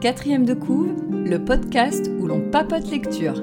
[0.00, 3.42] Quatrième de couve, le podcast où l'on papote lecture.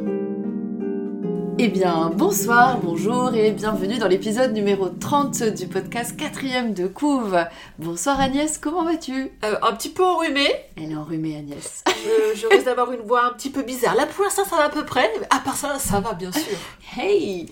[1.57, 7.37] Eh bien, bonsoir, bonjour et bienvenue dans l'épisode numéro 30 du podcast quatrième de couve.
[7.79, 9.31] Bonsoir Agnès, comment vas-tu?
[9.45, 10.49] Euh, un petit peu enrhumée.
[10.75, 11.83] Elle est enrhumée Agnès.
[11.87, 13.95] Je, je risque d'avoir une voix un petit peu bizarre.
[13.95, 15.09] Là, pour l'instant, ça va à peu près.
[15.19, 16.57] Mais à part ça, ça va, bien sûr.
[16.97, 17.49] Hey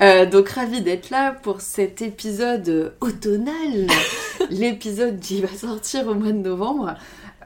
[0.00, 3.88] Euh, Donc ravie d'être là pour cet épisode automnal,
[4.50, 6.94] l'épisode qui va sortir au mois de novembre.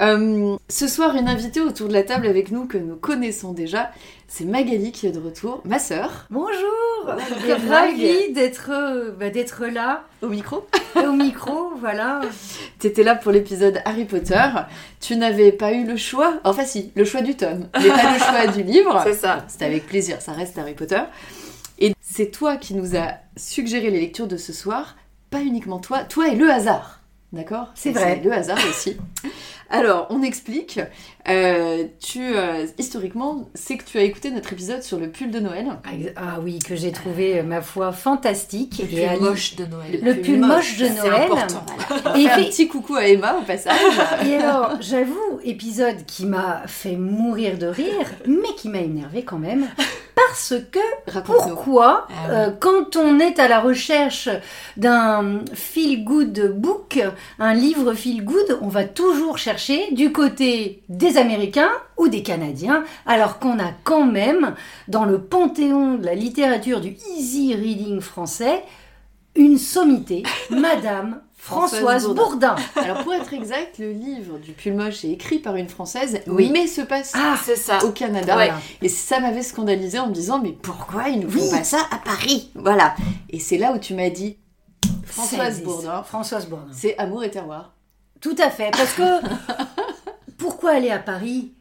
[0.00, 3.92] Euh, ce soir, une invitée autour de la table avec nous que nous connaissons déjà,
[4.26, 7.06] c'est Magali qui est de retour, ma sœur, Bonjour,
[7.68, 10.66] ravie d'être euh, bah, d'être là au micro.
[10.96, 12.20] au micro, voilà.
[12.80, 14.44] T'étais là pour l'épisode Harry Potter.
[15.00, 18.18] Tu n'avais pas eu le choix, enfin si, le choix du tome, mais pas le
[18.18, 19.00] choix du livre.
[19.04, 19.44] C'est ça.
[19.46, 21.02] C'était avec plaisir, ça reste Harry Potter.
[21.78, 24.96] Et c'est toi qui nous as suggéré les lectures de ce soir,
[25.30, 27.00] pas uniquement toi, toi et le hasard.
[27.34, 27.68] D'accord?
[27.74, 28.20] C'est vrai.
[28.24, 28.96] le hasard aussi.
[29.70, 30.78] Alors, on explique.
[31.28, 35.40] Euh, tu, euh, historiquement, c'est que tu as écouté notre épisode sur le pull de
[35.40, 35.66] Noël.
[35.84, 38.82] Ah, Ah oui, que j'ai trouvé, euh, ma foi, fantastique.
[38.92, 40.00] Le Et Ali- moche de Noël.
[40.02, 41.22] Le pull moche de C'est Noël.
[41.32, 41.64] important.
[42.14, 43.80] Et Et, un petit coucou à Emma au passage.
[44.28, 49.38] et alors, j'avoue, épisode qui m'a fait mourir de rire, mais qui m'a énervé quand
[49.38, 49.66] même.
[50.14, 50.78] Parce que.
[51.22, 52.34] Pourquoi, Ah oui.
[52.34, 54.28] euh, quand on est à la recherche
[54.76, 57.00] d'un feel-good book,
[57.38, 63.38] un livre feel-good, on va toujours chercher du côté des Américains ou des Canadiens, alors
[63.38, 64.54] qu'on a quand même,
[64.88, 68.62] dans le panthéon de la littérature du easy reading français,
[69.36, 72.22] une sommité, Madame Françoise Bourdin.
[72.24, 72.56] Bourdin.
[72.76, 76.48] Alors, pour être exact, le livre du pull moche est écrit par une Française, Oui.
[76.50, 77.84] mais se passe Ah, C'est ça.
[77.84, 78.38] au Canada.
[78.80, 81.50] Et ça m'avait scandalisé en me disant, mais pourquoi ils ne font Oui.
[81.50, 82.50] pas ça à Paris?
[82.54, 82.94] Voilà.
[83.28, 84.38] Et c'est là où tu m'as dit,
[85.04, 86.72] Françoise Bourdin, Françoise Bourdin.
[86.72, 87.74] c'est Amour et terroir.
[88.22, 89.02] Tout à fait, parce que
[90.38, 91.52] pourquoi aller à Paris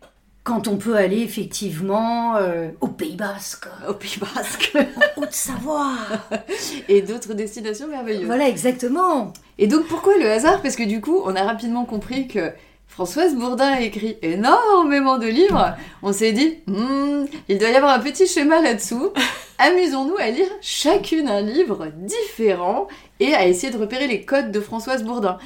[0.45, 4.75] quand on peut aller effectivement euh, au Pays Basque, Au Pays Basque.
[5.17, 5.91] en Haute-Savoie
[6.89, 8.25] Et d'autres destinations merveilleuses.
[8.25, 9.31] Voilà, exactement.
[9.57, 10.61] Et donc, pourquoi le hasard?
[10.61, 12.51] Parce que du coup, on a rapidement compris que
[12.87, 15.75] Françoise Bourdin a écrit énormément de livres.
[16.01, 19.11] On s'est dit, Hmm, il doit y avoir un petit schéma là-dessous.
[19.57, 22.87] Amusons-nous à lire chacune un livre différent
[23.19, 25.37] et à essayer de repérer les codes de Françoise Bourdin.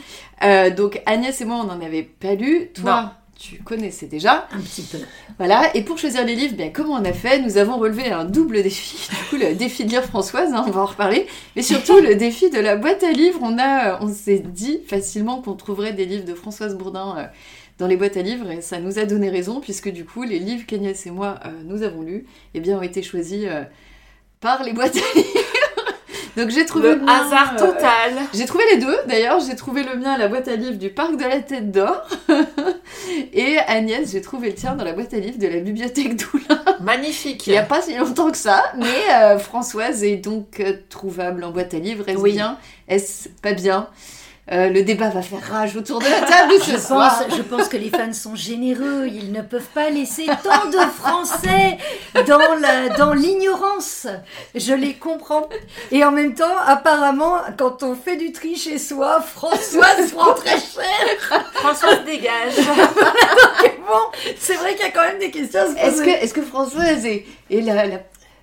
[0.44, 2.70] Euh, donc, Agnès et moi, on n'en avait pas lu.
[2.74, 3.14] Toi?
[3.38, 4.48] Tu connaissais déjà.
[4.52, 4.98] Un petit peu.
[5.38, 7.40] Voilà, et pour choisir les livres, bien comment on a fait?
[7.40, 9.08] Nous avons relevé un double défi.
[9.18, 12.16] Du coup, le défi de lire Françoise, hein, on va en reparler, mais surtout le
[12.16, 13.40] défi de la boîte à livres.
[13.42, 17.26] On a, euh, on s'est dit facilement qu'on trouverait des livres de Françoise Bourdin euh,
[17.78, 20.40] dans les boîtes à livres, et ça nous a donné raison puisque du coup, les
[20.40, 23.64] livres qu'Agnès et moi euh, nous avons lus, eh bien, ont été choisis euh,
[24.40, 25.57] par les boîtes à livres.
[26.38, 28.14] Donc j'ai trouvé Le mien, hasard euh, total.
[28.32, 30.90] j'ai trouvé les deux, d'ailleurs, j'ai trouvé le mien à la boîte à livres du
[30.90, 32.08] parc de la Tête d'Or.
[33.34, 36.62] Et Agnès, j'ai trouvé le tien dans la boîte à livres de la bibliothèque d'Oulin.
[36.80, 37.48] Magnifique.
[37.48, 41.44] Il n'y a pas si longtemps que ça, mais euh, Françoise est donc euh, trouvable
[41.44, 42.08] en boîte à livres.
[42.08, 42.34] Est-ce Oui.
[42.34, 43.88] bien Est-ce pas bien
[44.50, 47.20] Euh, Le débat va faire rage autour de la table ce Je soir.
[47.28, 49.08] pense, je pense que les fans sont généreux.
[49.08, 51.78] Ils ne peuvent pas laisser tant de Français
[52.98, 54.08] dans l'ignorance.
[54.56, 55.50] Je les comprends.
[55.92, 60.58] Et en même temps, apparemment, quand on fait du tri chez soi, Françoise prend très
[60.58, 61.46] cher.
[61.54, 62.54] Françoise dégage.
[63.88, 66.04] Bon, c'est vrai qu'il y a quand même des questions à se Est-ce poser.
[66.04, 68.00] que, est-ce que Françoise est, est la, la,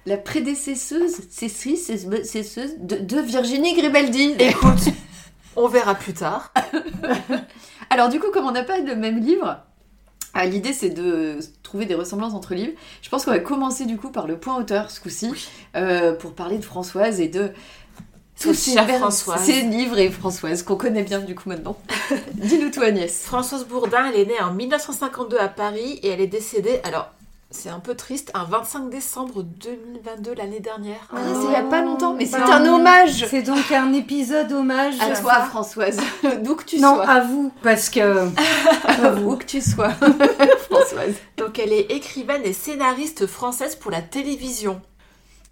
[0.06, 1.84] la prédécesseuse, cesseuse,
[2.24, 4.86] cesseuse de, de Virginie Gribaldi Écoute,
[5.56, 6.52] on verra plus tard.
[7.90, 9.58] Alors du coup, comme on n'a pas le même livre,
[10.34, 12.72] ah, l'idée c'est de trouver des ressemblances entre livres.
[13.02, 15.32] Je pense qu'on va commencer du coup par le point auteur ce coup-ci,
[15.76, 17.50] euh, pour parler de Françoise et de
[18.42, 19.40] vers- Françoise.
[19.44, 21.76] ces livres et Françoise qu'on connaît bien du coup maintenant.
[22.34, 23.22] Dis-nous toi Agnès.
[23.22, 27.10] Françoise Bourdin, elle est née en 1952 à Paris et elle est décédée, alors
[27.54, 30.96] c'est un peu triste, un 25 décembre 2022, l'année dernière.
[31.12, 32.52] Ah, c'est il y a pas longtemps, mais c'est Pardon.
[32.52, 35.98] un hommage C'est donc un épisode hommage à toi Françoise,
[36.42, 37.08] d'où que tu Non, sois.
[37.08, 38.26] à vous, parce que
[39.24, 39.90] Où que tu sois,
[40.70, 41.14] Françoise.
[41.36, 44.80] Donc elle est écrivaine et scénariste française pour la télévision.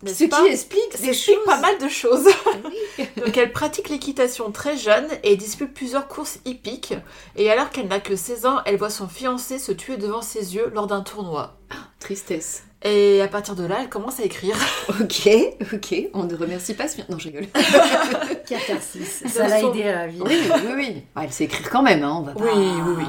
[0.06, 1.44] Ce pas qui explique des explique choses.
[1.46, 2.26] pas mal de choses.
[3.24, 6.94] Donc elle pratique l'équitation très jeune et dispute plusieurs courses hippiques.
[7.36, 10.54] Et alors qu'elle n'a que 16 ans, elle voit son fiancé se tuer devant ses
[10.56, 11.56] yeux lors d'un tournoi.
[12.00, 12.64] Tristesse.
[12.84, 14.56] Et à partir de là, elle commence à écrire.
[15.00, 15.28] Ok,
[15.72, 16.98] ok, on ne remercie pas ce...
[17.08, 17.46] Non, je rigole.
[18.48, 20.20] catharsis, ça l'a son- aidé à la vie.
[20.20, 21.02] Oui, oui, oui.
[21.14, 22.40] Ah, elle sait écrire quand même, hein, on va pas...
[22.40, 23.04] Oui, oui, oui.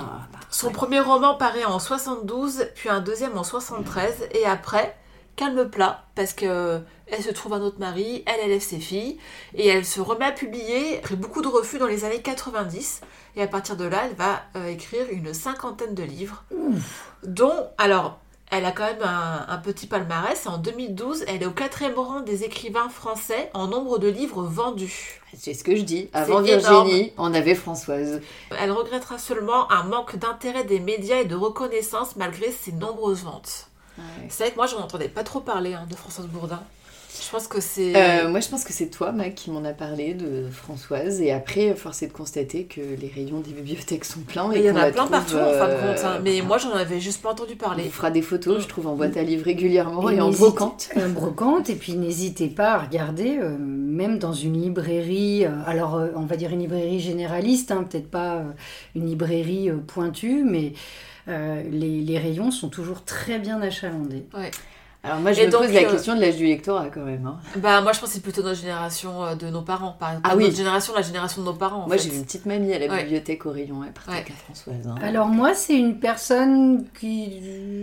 [0.52, 4.96] Son premier roman paraît en 72, puis un deuxième en 73, et après,
[5.36, 9.18] calme plat parce que elle se trouve un autre mari, elle élève ses filles
[9.56, 13.02] et elle se remet à publier après beaucoup de refus dans les années 90
[13.36, 16.44] et à partir de là elle va euh, écrire une cinquantaine de livres
[17.24, 18.20] dont alors
[18.56, 20.46] elle a quand même un, un petit palmarès.
[20.46, 25.22] En 2012, elle est au quatrième rang des écrivains français en nombre de livres vendus.
[25.36, 26.10] C'est ce que je dis.
[26.14, 28.22] Avant Virginie, on avait Françoise.
[28.60, 33.70] Elle regrettera seulement un manque d'intérêt des médias et de reconnaissance malgré ses nombreuses ventes.
[34.30, 36.62] C'est vrai que moi, j'en entendais pas trop parler hein, de Françoise Bourdin.
[37.24, 37.94] Je pense que c'est.
[37.96, 41.22] Euh, moi, je pense que c'est toi, Mac, qui m'en a parlé de Françoise.
[41.22, 44.52] Et après, force est de constater que les rayons des bibliothèques sont pleins.
[44.52, 46.04] Et il y en qu'on a la plein trouve, partout en fin de euh, compte.
[46.06, 46.20] hein.
[46.24, 47.84] Mais moi, j'en avais juste pas entendu On parler.
[47.84, 50.90] vous fera des photos, je trouve, en boîte à livres régulièrement et, Et en brocante.
[50.96, 55.96] Un brocante, et puis n'hésitez pas à regarder, euh, même dans une librairie, euh, alors
[55.96, 58.44] euh, on va dire une librairie généraliste, hein, peut-être pas euh,
[58.96, 60.74] une librairie euh, pointue, mais
[61.28, 64.26] euh, les, les rayons sont toujours très bien achalandés.
[65.06, 67.02] Alors moi, je Et me donc, pose la euh, question de l'âge du lectorat quand
[67.04, 67.26] même.
[67.28, 67.36] hein.
[67.58, 69.98] Bah, moi, je pense que c'est plutôt notre génération euh, de nos parents.
[70.00, 70.46] Ah oui.
[70.46, 71.84] notre génération, la génération de nos parents.
[71.84, 73.04] en Moi, j'ai une petite mamie à la Ouais.
[73.04, 74.24] bibliothèque au rayon, elle partait Ouais.
[74.26, 74.88] qu'à Françoise.
[74.88, 74.96] hein.
[75.04, 77.26] Alors moi, c'est une personne, qui,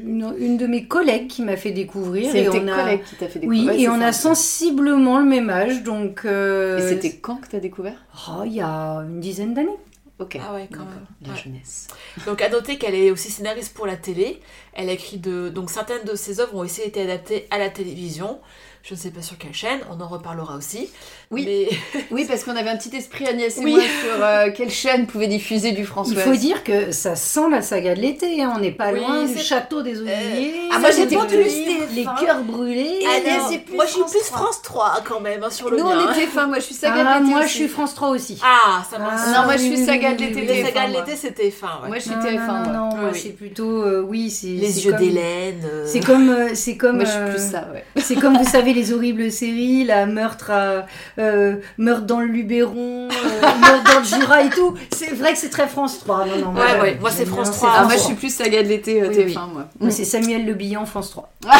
[0.03, 2.31] une, une de mes collègues qui m'a fait découvrir.
[2.33, 3.73] C'est et tes on a- collègues qui t'a fait Oui, découvrir.
[3.79, 4.23] et c'est on ça, a ça.
[4.23, 6.23] sensiblement le même âge, donc...
[6.25, 8.03] euh, Et c'était quand que t'as découvert?
[8.31, 9.77] Oh, il y a une dizaine d'années.
[10.21, 10.39] Ok.
[10.41, 11.07] Ah ouais, quand même.
[11.23, 11.39] La Ouais.
[11.43, 11.89] jeunesse.
[12.27, 14.41] Donc, à noter qu'elle est aussi scénariste pour la télé.
[14.75, 15.49] Elle a écrit de.
[15.49, 18.39] Donc, certaines de ses œuvres ont aussi été adaptées à la télévision.
[18.83, 20.89] Je ne sais pas sur quelle chaîne, on en reparlera aussi.
[21.31, 21.45] Oui.
[21.47, 23.73] Mais Oui, parce qu'on avait un petit esprit, Agnès et Oui.
[23.75, 26.17] moi, sur euh, quelle chaîne pouvait diffuser du Françoise.
[26.17, 28.55] Il faut dire que ça sent la saga de l'été, hein.
[28.57, 30.55] on n'est pas Oui, loin du château des Oliviers.
[30.73, 31.95] Ah, moi, j'étais plus le- TF1.
[31.95, 33.01] Les cœurs brûlés.
[33.17, 34.39] Agnès, c'est plus moi, je suis plus 3.
[34.39, 36.07] France 3 quand même, hein, sur le Nous, mien.
[36.09, 38.09] on était fin, moi je suis saga Ah, de l'été moi, je suis France 3
[38.09, 38.39] aussi.
[38.43, 39.11] Ah, ça m'a.
[39.13, 41.81] Ah, Non, moi, je suis saga de l'été, Les TF1, sagas de l'été, c'était fin.
[41.87, 42.47] Moi, je suis Non, TF1.
[42.47, 43.11] non, non, moi.
[43.13, 45.61] c'est plutôt, euh, oui, c'est Les yeux d'Hélène.
[45.65, 47.85] euh, C'est comme, euh, c'est comme, Moi, je suis euh, plus ça, ouais.
[48.03, 50.87] c'est comme vous savez les horribles séries, la meurtre à,
[51.19, 54.75] euh, meurtre dans le Luberon, euh, meurtre dans le Jura et tout.
[54.93, 56.27] C'est vrai que c'est très France 3.
[56.27, 57.73] Non, non, Ouais, moi, ouais, moi, c'est non, France c'est 3.
[57.77, 59.35] Ah, moi, je suis plus saga de l'été euh, Oui, TF1, oui.
[59.53, 59.65] moi.
[59.81, 61.33] Moi, c'est Samuel Le Bihan, France 3.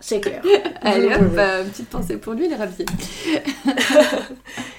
[0.00, 0.42] c'est clair.
[0.82, 1.38] Allez, Oui, hop, oui, oui.
[1.38, 2.86] euh, petite pensée pour lui, les raviers.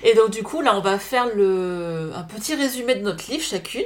[0.04, 2.12] Et donc, du coup, là, on va faire le...
[2.16, 3.84] un petit résumé de notre livre chacune.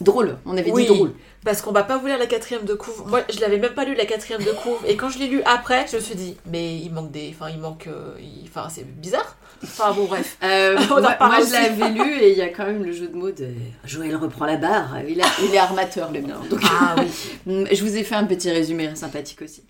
[0.00, 0.86] Drôle, on avait Oui.
[0.86, 1.12] dit drôle.
[1.44, 3.06] Parce qu'on va pas vous lire la quatrième de couvre.
[3.06, 4.82] Moi, je l'avais même pas lu la quatrième de couvre.
[4.86, 7.34] Et quand je l'ai lu après, je me suis dit, mais il manque des.
[7.34, 7.86] Enfin, il manque.
[7.86, 9.36] euh, il- Enfin, c'est bizarre.
[9.62, 10.36] Enfin, bon, bref.
[10.44, 11.00] Euh, moi,
[11.46, 13.48] je l'avais lu et il y a quand même le jeu de mots de
[13.84, 14.96] Joël reprend la barre.
[15.08, 16.40] Il, a- il est armateur, le mien.
[16.50, 17.66] Donc, Ah oui.
[17.72, 19.62] Je vous ai fait un petit résumé sympathique aussi.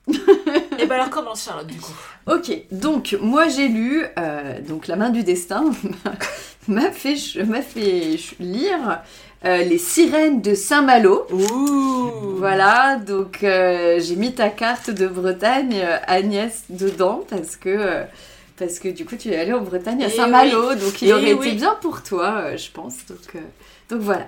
[0.78, 1.92] Et ben alors, commence, Charlotte, du coup?
[2.26, 5.64] Ok, donc moi j'ai lu euh, donc La main du destin
[6.68, 9.00] m'a fait m'a fait lire
[9.44, 11.26] euh, Les sirènes de Saint-Malo.
[11.32, 12.36] Ouh.
[12.36, 18.04] Voilà, donc euh, j'ai mis ta carte de Bretagne euh, Agnès dedans parce que euh,
[18.58, 21.12] parce que du coup tu es allée en Bretagne à Eh Saint-Malo, donc il Eh
[21.12, 21.48] aurait oui.
[21.48, 22.94] été bien pour toi, je pense.
[23.08, 23.42] Donc
[23.90, 24.26] donc voilà.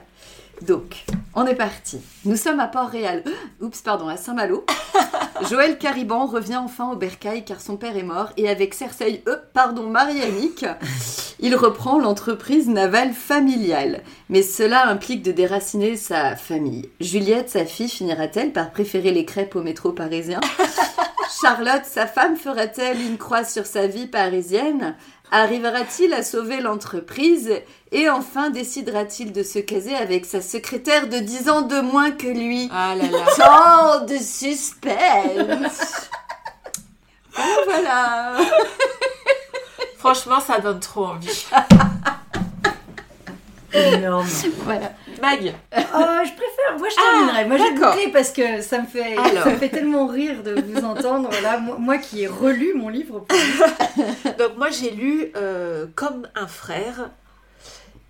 [0.61, 1.05] Donc,
[1.35, 1.99] on est parti.
[2.25, 3.25] Nous sommes à Port-Réal.
[3.61, 4.65] Oups, pardon, à Saint-Malo.
[5.50, 9.37] Joël Cariban revient enfin au bercail car son père est mort et avec Cersei, euh,
[9.55, 10.65] pardon, Marie-Annick,
[11.43, 14.03] il reprend l'entreprise navale familiale.
[14.31, 16.89] Mais cela implique de déraciner sa famille.
[17.00, 20.41] Juliette, sa fille, finira-t-elle par préférer les crêpes au métro parisien?
[21.43, 24.94] Charlotte, sa femme, fera-t-elle une croix sur sa vie parisienne?
[25.32, 27.51] Arrivera-t-il à sauver l'entreprise?
[27.91, 32.29] Et enfin, décidera-t-il de se caser avec sa secrétaire de 10 ans de moins que
[32.29, 32.69] lui?
[32.72, 33.27] Ah là là.
[33.37, 36.11] Tant de suspense
[37.34, 38.37] Voilà, voilà
[40.03, 41.47] Franchement, ça donne trop envie.
[43.73, 44.27] Énorme.
[44.65, 44.91] Voilà.
[45.21, 47.44] Mag, Oh, je préfère, moi je terminerai.
[47.47, 49.44] moi j'ai bouclé parce que ça me, fait, Alors.
[49.44, 51.31] ça me fait tellement rire de vous entendre.
[51.41, 53.25] Là, moi, moi qui ai relu mon livre.
[54.41, 57.11] donc moi j'ai lu euh, Comme un frère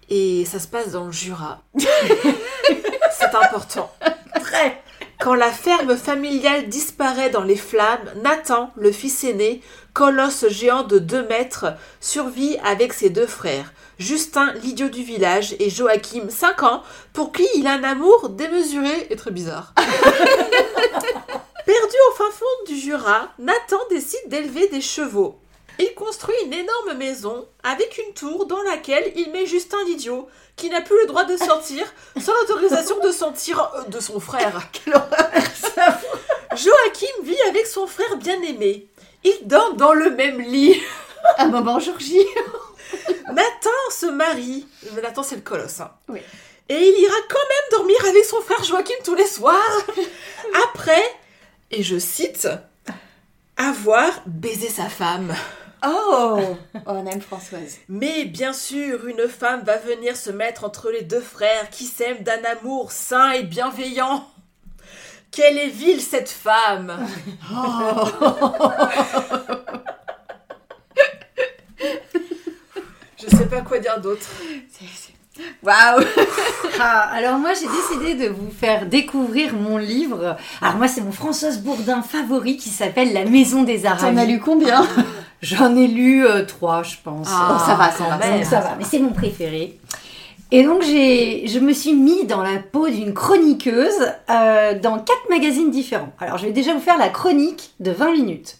[0.08, 1.60] et ça se passe dans le Jura.
[1.76, 3.92] C'est important.
[4.40, 4.80] Très.
[5.20, 9.62] Quand la ferme familiale disparaît dans les flammes, Nathan, le fils aîné,
[9.94, 15.70] colosse géant de 2 mètres, survit avec ses deux frères, Justin, l'idiot du village, et
[15.70, 16.82] Joachim, 5 ans,
[17.12, 19.74] pour qui il a un amour démesuré et très bizarre.
[21.66, 25.38] Perdu au fin fond du Jura, Nathan décide d'élever des chevaux.
[25.78, 30.68] Il construit une énorme maison avec une tour dans laquelle il met Justin l'idiot, qui
[30.68, 31.84] n'a plus le droit de sortir
[32.20, 34.60] sans l'autorisation de sortir euh, de son frère.
[36.56, 38.88] Joachim vit avec son frère bien-aimé.
[39.24, 40.80] Ils dorment dans le même lit.
[41.38, 42.18] Ah bah bonjour J.
[43.28, 44.66] Nathan se marie.
[45.02, 45.80] Nathan, c'est le colosse.
[45.80, 45.92] hein.
[46.08, 46.20] Oui.
[46.68, 49.56] Et il ira quand même dormir avec son frère Joachim tous les soirs.
[50.68, 51.02] Après,
[51.70, 52.48] et je cite,
[53.56, 55.34] Avoir baisé sa femme.
[55.86, 56.40] Oh
[56.86, 57.78] On aime Françoise.
[57.88, 62.22] Mais bien sûr, une femme va venir se mettre entre les deux frères qui s'aiment
[62.22, 64.26] d'un amour sain et bienveillant.
[65.30, 67.06] Quelle est vile cette femme
[67.50, 67.54] Je
[73.92, 74.26] dire d'autre.
[75.62, 76.04] Waouh
[76.80, 80.36] Ah, alors moi j'ai décidé de vous faire découvrir mon livre.
[80.60, 84.02] Alors moi c'est mon Françoise Bourdin favori qui s'appelle La Maison des Arabies.
[84.02, 84.86] T'en as lu combien?
[85.42, 87.28] J'en ai lu euh, trois je pense.
[87.30, 88.16] Ah, ça va, ça va.
[88.18, 88.44] même.
[88.44, 89.78] Ça va, mais c'est mon préféré.
[90.50, 95.28] Et donc j'ai, je me suis mis dans la peau d'une chroniqueuse euh, dans quatre
[95.30, 96.12] magazines différents.
[96.20, 98.58] Alors je vais déjà vous faire la chronique de 20 minutes.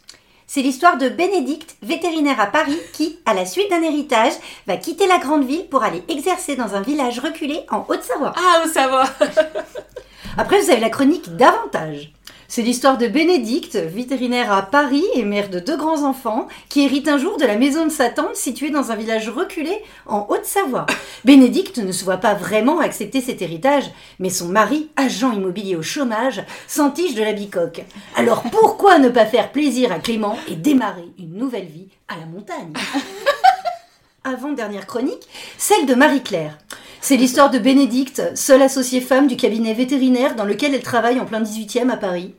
[0.54, 4.35] C'est l'histoire de Bénédicte, vétérinaire à Paris, qui, à la suite d'un héritage,
[4.66, 8.35] va quitter la grande ville pour aller exercer dans un village reculé en Haute-Savoie.
[8.37, 9.04] Ah, va
[10.37, 12.12] Après, vous avez la chronique davantage.
[12.54, 17.16] C'est l'histoire de Bénédicte, vétérinaire à Paris et mère de deux grands-enfants, qui hérite un
[17.16, 20.85] jour de la maison de sa tante située dans un village reculé en Haute-Savoie.
[21.25, 25.82] Bénédicte ne se voit pas vraiment accepter cet héritage, mais son mari, agent immobilier au
[25.82, 27.85] chômage, s'entiche de la bicoque.
[28.16, 32.26] Alors pourquoi ne pas faire plaisir à Clément et démarrer une nouvelle vie à la
[32.26, 32.75] montagne?
[34.25, 36.59] Avant-dernière chronique, celle de Marie-Claire.
[37.04, 41.25] C'est l'histoire de Bénédicte, seule associée femme du cabinet vétérinaire dans lequel elle travaille en
[41.25, 42.32] plein 18e à Paris.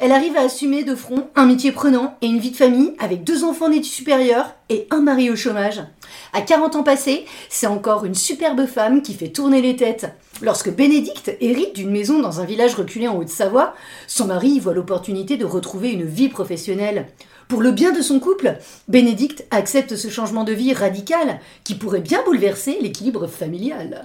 [0.00, 3.22] Elle arrive à assumer de front un métier prenant et une vie de famille avec
[3.22, 5.84] deux enfants d'études supérieures et un mari au chômage.
[6.32, 10.08] À 40 ans passés, c'est encore une superbe femme qui fait tourner les têtes.
[10.42, 13.74] Lorsque Bénédicte hérite d'une maison dans un village reculé en Haute-Savoie,
[14.08, 17.06] son mari y voit l'opportunité de retrouver une vie professionnelle.
[17.50, 22.00] Pour le bien de son couple, Bénédicte accepte ce changement de vie radical qui pourrait
[22.00, 24.04] bien bouleverser l'équilibre familial.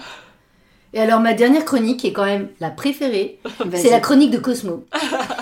[0.94, 3.40] Et alors ma dernière chronique est quand même la préférée,
[3.76, 4.86] c'est la chronique de Cosmo.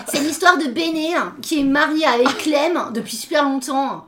[0.08, 4.06] C'est l'histoire de Béné hein, qui est marié avec Clem depuis super longtemps.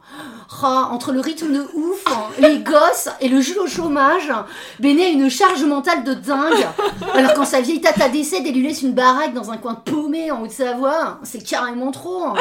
[0.63, 2.03] Entre le rythme de ouf,
[2.39, 4.31] les gosses et le jeu au chômage,
[4.79, 6.65] Béné a une charge mentale de dingue.
[7.13, 10.31] Alors quand sa vieille tata décède et lui laisse une baraque dans un coin paumé
[10.31, 12.33] en Haute-Savoie, c'est carrément trop.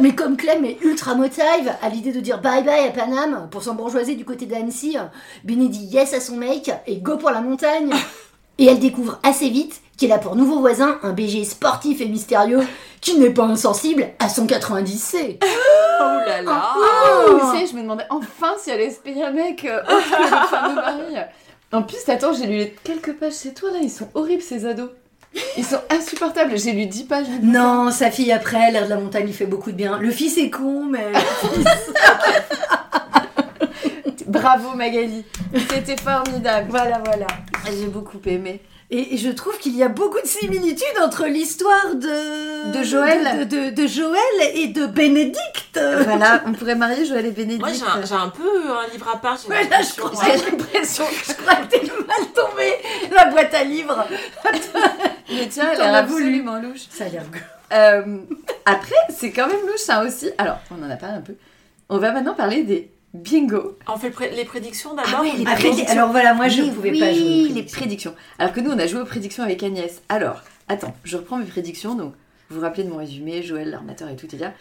[0.00, 3.62] Mais comme Clem est ultra motive à l'idée de dire bye bye à Paname pour
[3.62, 4.96] s'embourgeoiser du côté d'Annecy,
[5.44, 7.92] Béné dit yes à son mec et go pour la montagne.
[8.60, 12.60] Et elle découvre assez vite qu'il a pour nouveau voisin un BG sportif et mystérieux
[13.00, 15.38] qui n'est pas insensible à son 90C.
[16.02, 16.74] Oh là là
[17.28, 20.10] Tu sais, je me demandais enfin si elle allait se payer un mec euh, autre
[20.10, 21.14] que le fameux mari.
[21.72, 24.64] En plus, attends, j'ai lu les quelques pages chez toi là, ils sont horribles ces
[24.64, 24.88] ados.
[25.58, 27.28] Ils sont insupportables, j'ai lu 10 pages.
[27.28, 27.46] du.
[27.46, 29.98] Non, sa fille après, l'air de la montagne lui fait beaucoup de bien.
[29.98, 31.12] Le fils est con, mais...
[34.30, 35.24] Bravo Magali,
[35.70, 36.68] c'était formidable.
[36.70, 37.26] voilà, voilà.
[37.66, 38.62] J'ai beaucoup aimé.
[38.92, 42.72] Et je trouve qu'il y a beaucoup de similitudes entre l'histoire de...
[42.76, 43.46] De Joël.
[43.48, 44.20] De, de- de Joël
[44.54, 45.78] et de Bénédicte.
[46.04, 47.60] Voilà, on pourrait marier Joël et Bénédicte.
[47.60, 47.70] Moi,
[48.04, 49.38] j'ai un, peu un livre à part.
[49.40, 50.04] j'ai Ouais, là, je l'impression.
[50.08, 50.24] crois.
[50.26, 52.74] J'ai l'impression Je crois que t'es mal tombée,
[53.14, 54.04] la boîte à livres.
[55.28, 56.24] Mais tiens, elle voulu.
[56.24, 56.86] absolument louche.
[56.90, 57.22] Ça a l'air
[57.72, 58.18] Euh,
[58.64, 60.30] après, c'est quand même louche ça aussi.
[60.38, 61.34] Alors, on en a parlé un peu.
[61.88, 63.78] On va maintenant parler des bingo.
[63.88, 65.86] On fait les prédictions d'abord Ah prédictions.
[65.92, 67.48] alors voilà, moi je Oui, pouvais oui, pas jouer.
[67.50, 68.14] aux les prédictions.
[68.38, 70.00] Alors que nous, on a joué aux prédictions avec Agnès.
[70.08, 71.94] Alors, attends, je reprends mes prédictions.
[71.94, 72.14] Donc,
[72.48, 74.52] vous vous rappelez de mon résumé, Joël, l'armateur et tout est là.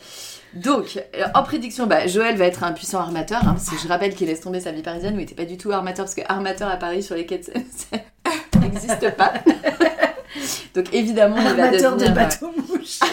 [0.53, 3.39] Donc, euh, en prédiction, bah, Joël va être un puissant armateur.
[3.43, 5.45] Hein, parce que je rappelle qu'il laisse tomber sa vie parisienne où il n'était pas
[5.45, 6.05] du tout armateur.
[6.05, 9.33] Parce que armateur à Paris sur les Seine, ça n'existe pas.
[10.75, 12.99] Donc, évidemment, il va Armateur de euh, bateau mouche.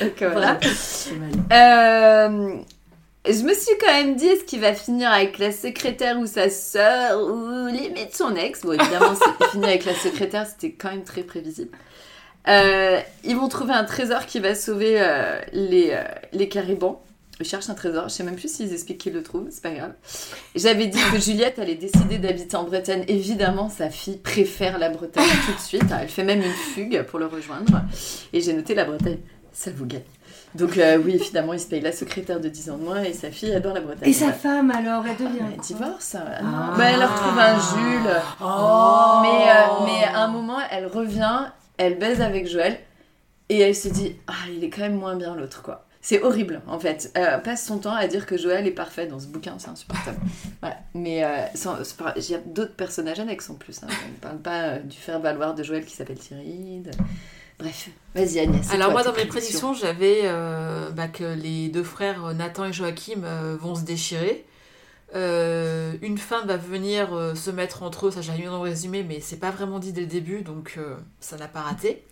[0.00, 0.58] donc, voilà.
[0.62, 1.30] C'est mal.
[1.52, 2.56] Euh,
[3.26, 6.50] je me suis quand même dit, est-ce qu'il va finir avec la secrétaire ou sa
[6.50, 8.62] sœur ou limite son ex?
[8.62, 11.76] Bon, évidemment, c'est fini avec la secrétaire, c'était quand même très prévisible.
[12.48, 16.96] Euh, ils vont trouver un trésor qui va sauver euh, les, euh, les caribans.
[17.38, 19.72] Ils cherchent un trésor, je sais même plus s'ils expliquent qu'ils le trouvent, c'est pas
[19.72, 19.92] grave.
[20.54, 23.04] J'avais dit que Juliette allait décider d'habiter en Bretagne.
[23.08, 25.84] Évidemment, sa fille préfère la Bretagne tout de suite.
[26.00, 27.82] Elle fait même une fugue pour le rejoindre.
[28.32, 29.18] Et j'ai noté la Bretagne.
[29.52, 30.00] Ça vous gagne.
[30.56, 33.12] Donc euh, oui, évidemment, il se paye la secrétaire de 10 ans de moins et
[33.12, 34.08] sa fille adore la Bretagne.
[34.08, 36.14] Et sa femme alors, elle devient Elle divorce.
[36.14, 36.42] euh, Ah.
[36.42, 36.76] non.
[36.76, 38.20] Bah, elle retrouve un Jules.
[38.42, 41.46] Oh Mais, euh, mais à un moment, elle revient,
[41.76, 42.78] elle baise avec Joël
[43.48, 45.82] et elle se dit Ah, il est quand même moins bien l'autre, quoi.
[46.00, 47.10] C'est horrible, en fait.
[47.14, 50.18] Elle passe son temps à dire que Joël est parfait dans ce bouquin, c'est insupportable.
[50.60, 50.76] voilà.
[50.94, 51.38] Mais euh,
[52.16, 53.82] il y a d'autres personnages annexes en plus.
[53.82, 53.88] Hein.
[54.06, 56.78] On ne parle pas euh, du faire-valoir de Joël qui s'appelle Thierry.
[56.84, 56.90] de-
[57.58, 58.70] Bref, vas-y Agnès.
[58.70, 62.72] Alors moi, dans mes prédictions, j'avais euh, bah, que les deux frères euh, Nathan et
[62.72, 64.44] Joachim euh, vont se déchirer.
[65.14, 69.20] Euh, une femme va venir se mettre entre eux, ça mis dans le résumé, mais
[69.20, 70.78] c'est pas vraiment dit dès le début, donc
[71.20, 72.04] ça n'a pas raté.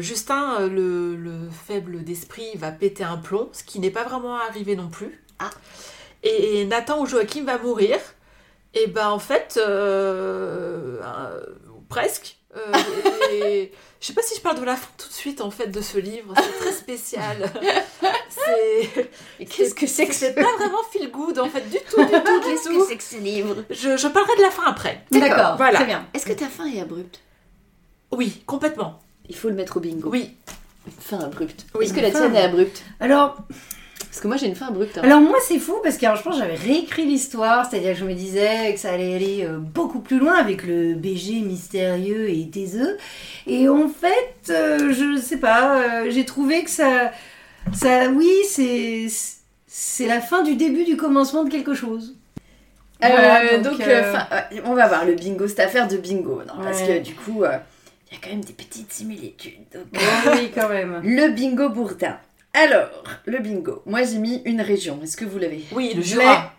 [0.00, 4.76] Justin, le, le faible d'esprit, va péter un plomb, ce qui n'est pas vraiment arrivé
[4.76, 5.24] non plus.
[5.38, 5.50] Ah.
[6.22, 7.98] Et, Nathan ou Joachim va mourir.
[8.74, 9.58] Et ben en fait,
[11.88, 12.36] presque.
[13.32, 13.72] Et-
[14.06, 15.80] je sais pas si je parle de la fin tout de suite en fait de
[15.80, 17.50] ce livre, c'est très spécial.
[18.28, 19.10] c'est
[19.46, 22.40] qu'est-ce que c'est que c'est pas vraiment feel good en fait du tout, du tout,
[22.40, 23.64] du Qu'est-ce que c'est que ce livre?
[23.68, 25.04] Je, je parlerai de la fin après.
[25.10, 25.74] D'accord, voilà.
[25.78, 26.06] très bien.
[26.14, 27.18] Est-ce que ta fin est abrupte?
[28.12, 29.00] Oui, complètement.
[29.28, 30.08] Il faut le mettre au bingo.
[30.08, 30.36] Oui.
[31.00, 31.66] Fin abrupte.
[31.74, 32.20] Oui, Est-ce que la fin.
[32.20, 32.84] tienne est abrupte?
[33.00, 33.36] Alors,
[34.16, 34.96] Parce que moi j'ai une fin abrupte.
[34.96, 35.02] hein.
[35.04, 37.98] alors moi c'est fou parce que alors, je pense que j'avais réécrit l'histoire, c'est-à-dire que
[37.98, 42.30] je me disais que ça allait aller euh, beaucoup plus loin avec le BG mystérieux
[42.30, 42.96] et des œufs.
[43.46, 47.12] Et en fait, euh, je sais pas, euh, j'ai trouvé que ça,
[47.74, 49.06] ça, oui, c'est
[49.66, 52.14] c'est la fin du début du commencement de quelque chose.
[53.04, 55.88] Euh, Voilà, donc, donc, euh, euh, fin- ouais, on va voir le bingo, cette affaire
[55.88, 56.40] de bingo.
[56.48, 57.58] Non, Parce que du coup, euh,
[58.10, 59.60] il y a quand même des petites similitudes.
[59.74, 59.84] Donc,
[60.32, 61.02] oui, quand même.
[61.04, 62.16] Le bingo bourdin.
[62.56, 62.88] Alors,
[63.26, 63.82] le bingo.
[63.86, 64.98] Moi j'ai mis une région.
[65.02, 66.52] Est-ce que vous l'avez Oui, le Je Jura.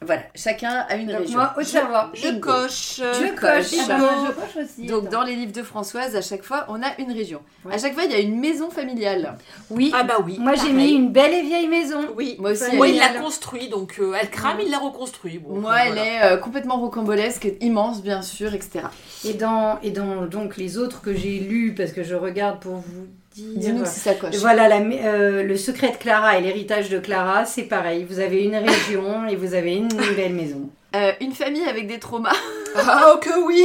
[0.00, 1.38] Voilà, chacun a une Donc région.
[1.38, 2.10] moi, Haute-Savoie.
[2.14, 2.40] Je Bingo.
[2.52, 3.00] coche.
[3.02, 3.80] euh, Je coche.
[3.90, 4.86] Ah bah, je coche aussi.
[4.86, 5.10] Donc attends.
[5.18, 7.40] dans les livres de Françoise, à chaque fois, on a une région.
[7.64, 7.74] Ouais.
[7.74, 9.36] À chaque fois, il y a une maison familiale.
[9.70, 10.36] Oui, Ah bah oui.
[10.38, 11.98] moi j'ai mis une belle et vieille maison.
[12.16, 12.36] Oui.
[12.38, 15.38] Moi aussi, Moi, il l'a construit, donc euh, elle crame, il l'a reconstruit.
[15.38, 16.06] Bon, Moi, elle voilà.
[16.06, 18.84] est euh, complètement rocambolesque, immense, bien sûr, etc.
[19.24, 22.76] Et dans, et dans donc les autres que j'ai lus, parce que je regarde pour
[22.76, 23.06] vous
[23.42, 23.72] dire.
[23.72, 24.36] Dis-nous si ça coche.
[24.36, 28.06] Voilà, la, euh, le secret de Clara et l'héritage de Clara, c'est pareil.
[28.08, 30.70] Vous avez une région et vous avez une belle maison.
[30.96, 32.32] Euh, une famille avec des traumas.
[32.76, 33.64] Ah, oh que oui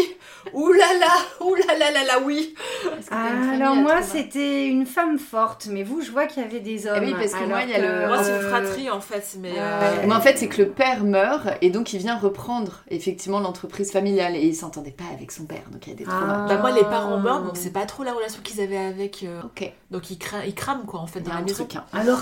[0.53, 1.07] Ouh là là
[1.41, 2.55] Ouh là là là là, oui
[3.11, 6.95] alors moi, c'était une femme forte, mais vous, je vois qu'il y avait des hommes.
[6.97, 9.01] Ah oui, parce que moi, il y a le- Moi, c'est une euh, fratrie en
[9.01, 9.51] fait, mais.
[9.57, 13.41] Euh, Mais en fait, c'est que le père meurt et donc il vient reprendre effectivement
[13.41, 16.47] l'entreprise familiale et il s'entendait pas avec son père, donc il y a des traumas.
[16.47, 19.23] Bah, moi, les parents meurent, donc c'est pas trop la relation qu'ils avaient avec.
[19.23, 21.65] euh, Ok, Donc ils, cra- ils crament quoi en fait dans la un maison.
[21.65, 21.75] truc.
[21.75, 21.83] hein.
[21.91, 22.21] Alors,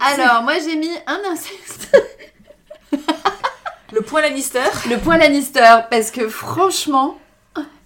[0.00, 1.96] Alors, moi j'ai mis un inceste.
[3.92, 4.60] Le point Lannister.
[4.90, 7.18] Le point Lannister, parce que franchement,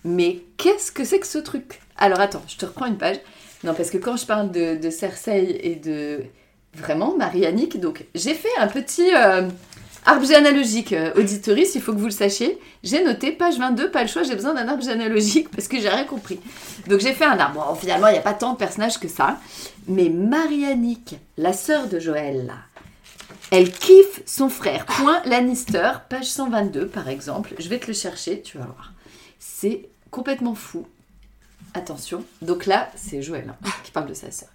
[0.04, 1.80] mais qu'est-ce que c'est que ce truc?
[1.96, 3.18] Alors attends, je te reprends une page.
[3.62, 6.24] Non, parce que quand je parle de, Cersei et de
[6.74, 9.48] vraiment Marie-Annick, donc j'ai fait un petit euh,
[10.04, 12.58] arbre généalogique euh, auditoris, il faut que vous le sachiez.
[12.82, 15.88] J'ai noté page 22, pas le choix, j'ai besoin d'un arbre généalogique parce que j'ai
[15.88, 16.40] rien compris.
[16.88, 17.64] Donc j'ai fait un arbre.
[17.64, 19.38] Bon, finalement, il n'y a pas tant de personnages que ça.
[19.86, 22.52] Mais Marie-Annick, la sœur de Joël,
[23.52, 24.86] elle kiffe son frère.
[24.86, 27.54] Point Lannister, page 122 par exemple.
[27.58, 28.94] Je vais te le chercher, tu vas voir.
[29.38, 30.86] C'est complètement fou.
[31.74, 32.24] Attention.
[32.40, 34.48] Donc là, c'est Joël hein, qui parle de sa sœur.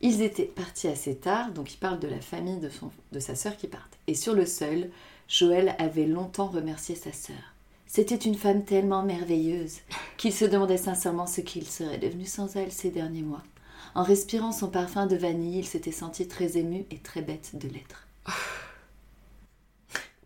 [0.00, 3.34] Ils étaient partis assez tard, donc il parle de la famille de, son, de sa
[3.34, 3.98] sœur qui partent.
[4.06, 4.90] Et sur le seul,
[5.28, 7.36] Joël avait longtemps remercié sa sœur.
[7.86, 9.80] C'était une femme tellement merveilleuse
[10.16, 13.42] qu'il se demandait sincèrement ce qu'il serait devenu sans elle ces derniers mois.
[13.94, 17.68] En respirant son parfum de vanille, il s'était senti très ému et très bête de
[17.68, 18.06] l'être.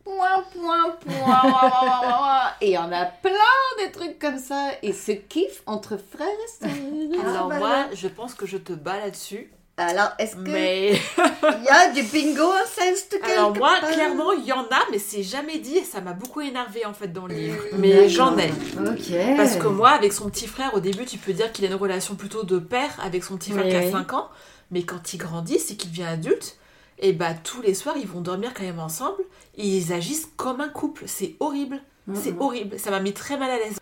[0.04, 2.52] Point, point, point.
[2.60, 3.32] Et il y en a plein
[3.78, 4.70] des trucs comme ça.
[4.82, 7.24] Et ce kiff entre frères et sœurs.
[7.26, 7.88] Alors bah, moi, là.
[7.94, 9.50] je pense que je te bats là-dessus.
[9.76, 13.90] Alors, est-ce qu'il Mais y a du bingo inceste alors moi, part?
[13.90, 16.92] clairement, il y en a, mais c'est jamais dit et ça m'a beaucoup énervé en
[16.94, 17.60] fait dans le livre.
[17.64, 17.78] D'accord.
[17.80, 18.50] Mais j'en ai.
[18.78, 19.36] Ok.
[19.36, 21.74] Parce que moi, avec son petit frère, au début, tu peux dire qu'il a une
[21.74, 23.90] relation plutôt de père avec son petit frère Oui, qui a oui.
[23.90, 24.28] 5 ans.
[24.70, 26.56] Mais quand il grandit, c'est qu'il devient adulte.
[26.98, 29.22] Et bah, tous les soirs, ils vont dormir quand même ensemble.
[29.56, 31.04] Et ils agissent comme un couple.
[31.06, 31.80] C'est horrible.
[32.14, 32.40] C'est Mhm.
[32.40, 32.78] horrible.
[32.78, 33.78] Ça m'a mis très mal à l'aise.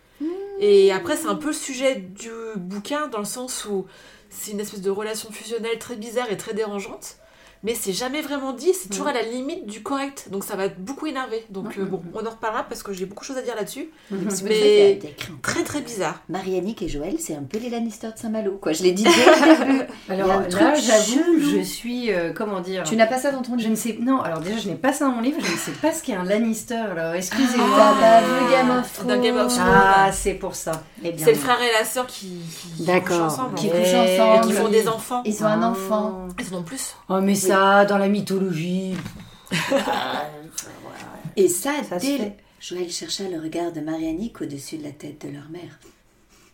[0.59, 3.85] Et après, c'est un peu le sujet du bouquin, dans le sens où
[4.29, 7.17] c'est une espèce de relation fusionnelle très bizarre et très dérangeante.
[7.63, 10.27] Mais c'est jamais vraiment dit, c'est toujours à la limite du correct.
[10.31, 11.45] Donc ça va beaucoup énerver.
[11.49, 13.89] Donc euh, bon, on en reparlera parce que j'ai beaucoup de choses à dire là-dessus.
[14.29, 14.99] C'est Mais-
[15.41, 16.19] Très très bizarre.
[16.29, 18.73] Marie-Annick et Joël, c'est un peu les Lannister de Saint-Malo, quoi.
[18.73, 19.83] Je l'ai dit dès le début.
[20.09, 23.59] Alors là, j'avoue, je suis, euh, comment dire, Tu n'as pas ça dans ton je
[23.59, 25.57] livre ne sais, non, alors déjà, je n'ai pas ça dans mon livre, je ne
[25.57, 27.65] sais pas ce qu'est un Lannister, alors excusez-moi.
[27.77, 29.65] T'as pas vu Game of Thrones Dans Game of Thrones.
[29.69, 30.83] Ah, c'est pour ça.
[31.03, 32.39] Eh C'est le frère et la sœur qui,
[32.75, 33.07] qui D'accord.
[33.07, 33.55] couchent ensemble.
[33.55, 34.43] Qui couchent ensemble.
[34.43, 35.21] Et qui font des enfants.
[35.25, 36.27] Ils ont un enfant.
[36.39, 36.95] Ils en ont plus.
[37.09, 37.52] Oh, mais ça,
[37.85, 38.95] dans la mythologie.
[41.35, 42.17] Et ça, Ça dès...
[42.17, 42.37] fait.
[42.59, 45.79] Joël chercha le regard de Marie-Annick au-dessus de la tête de leur mère.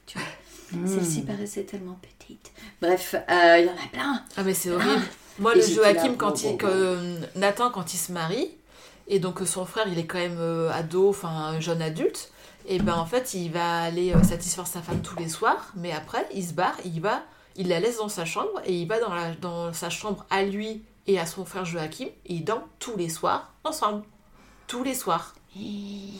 [0.05, 0.27] Tu vois,
[0.71, 0.85] Hmm.
[0.85, 2.51] celle-ci paraissait tellement petite.
[2.79, 4.23] Bref, euh, il y en a plein.
[4.37, 5.01] Ah mais c'est horrible.
[5.39, 8.11] Moi Et le Joachim là, quand bon, il bon, que, euh, Nathan quand il se
[8.11, 8.51] marie
[9.07, 12.31] et donc euh, son frère il est quand même euh, ado enfin un jeune adulte
[12.67, 15.91] et ben en fait il va aller euh, satisfaire sa femme tous les soirs mais
[15.91, 17.23] après il se barre il va
[17.59, 20.41] il la laisse dans sa chambre et il va dans la dans sa chambre à
[20.43, 24.01] lui et à son frère Joachim et ils dorment tous les soirs ensemble
[24.67, 25.35] tous les soirs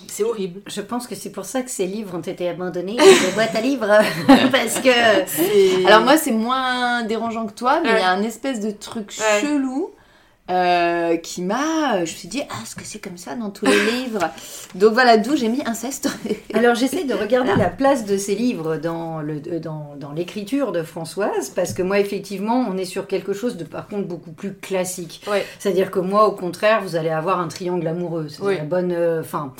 [0.07, 0.61] C'est horrible.
[0.65, 3.61] Je pense que c'est pour ça que ces livres ont été abandonnés de boîte à
[3.61, 3.85] livres.
[4.51, 5.85] Parce que.
[5.85, 9.13] Alors moi c'est moins dérangeant que toi, mais il y a un espèce de truc
[9.19, 9.41] Ouais.
[9.41, 9.91] chelou
[10.49, 11.97] euh, qui m'a...
[11.97, 14.29] Je me suis dit, ah, est-ce que c'est comme ça dans tous les livres
[14.75, 16.09] Donc voilà, d'où j'ai mis inceste.
[16.53, 20.71] Alors j'essaie de regarder la place de ces livres dans le euh, dans, dans l'écriture
[20.71, 24.31] de Françoise parce que moi effectivement on est sur quelque chose de par contre beaucoup
[24.31, 25.21] plus classique.
[25.29, 25.45] Ouais.
[25.59, 28.57] C'est-à-dire que moi au contraire vous allez avoir un triangle amoureux, c'est Oui.
[28.57, 29.53] la bonne euh, enfin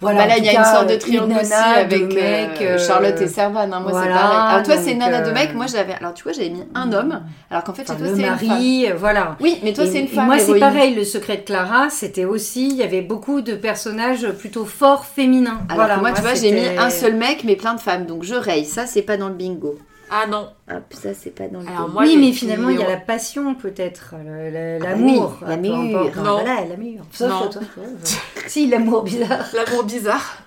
[0.00, 0.20] voilà.
[0.20, 3.26] Bah là, il y a une sorte de triangle aussi avec euh, euh, Charlotte et
[3.26, 3.72] Servan.
[3.72, 4.38] hein, moi, c'est pareil.
[4.48, 5.54] Alors toi, c'est nana de euh, mec.
[5.54, 5.94] Moi, j'avais.
[5.94, 7.20] Alors tu vois, j'avais mis un homme.
[7.50, 8.48] Alors qu'en fait, enfin, chez toi, c'est une femme.
[8.48, 9.36] mari, voilà.
[9.40, 10.26] Oui, mais toi, c'est une femme.
[10.26, 10.94] moi, c'est pareil.
[10.94, 15.60] Le secret de Clara, c'était aussi, il y avait beaucoup de personnages plutôt forts féminins.
[15.68, 18.06] Alors voilà, que moi, tu vois, j'ai mis un seul mec, mais plein de femmes.
[18.06, 18.64] Donc je raye.
[18.64, 19.76] Ça, c'est pas dans le bingo.
[20.10, 20.48] Ah non.
[20.70, 22.96] Hop, ça, c'est pas dans le Alors, moi, oui, mais finalement, il y a la
[22.96, 25.36] passion, peut-être, Ah bah l'amour.
[25.40, 26.10] oui, peu l'amour.
[26.16, 26.40] Non.
[26.40, 27.00] Voilà, l'amour.
[27.12, 27.48] Sauf Non.
[27.48, 27.62] toi.
[27.74, 27.82] toi,
[28.46, 29.46] si, l'amour bizarre.
[29.54, 30.38] L'amour bizarre.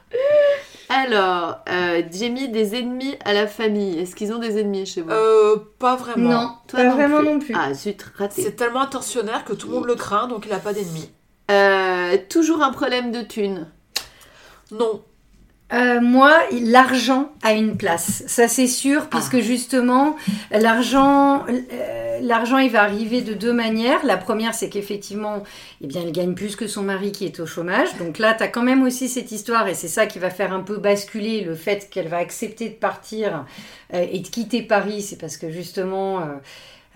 [0.89, 3.97] Alors, euh, j'ai mis des ennemis à la famille.
[3.99, 5.09] Est-ce qu'ils ont des ennemis chez vous?
[5.09, 6.29] Euh, pas vraiment.
[6.29, 7.27] Non, Toi pas non vraiment plus.
[7.27, 7.55] non plus.
[7.57, 8.41] Ah, zut, raté.
[8.41, 11.09] C'est tellement intentionnaire que tout le monde le craint, donc il a pas d'ennemis.
[11.49, 13.67] Euh, toujours un problème de thunes.
[14.71, 15.01] Non.
[15.73, 20.17] Euh, moi, l'argent a une place, ça c'est sûr, puisque justement,
[20.51, 24.05] l'argent, euh, l'argent, il va arriver de deux manières.
[24.05, 25.43] La première, c'est qu'effectivement,
[25.81, 27.95] eh bien, elle gagne plus que son mari qui est au chômage.
[27.97, 30.51] Donc là, tu as quand même aussi cette histoire, et c'est ça qui va faire
[30.51, 33.45] un peu basculer le fait qu'elle va accepter de partir
[33.93, 35.01] euh, et de quitter Paris.
[35.01, 36.19] C'est parce que justement.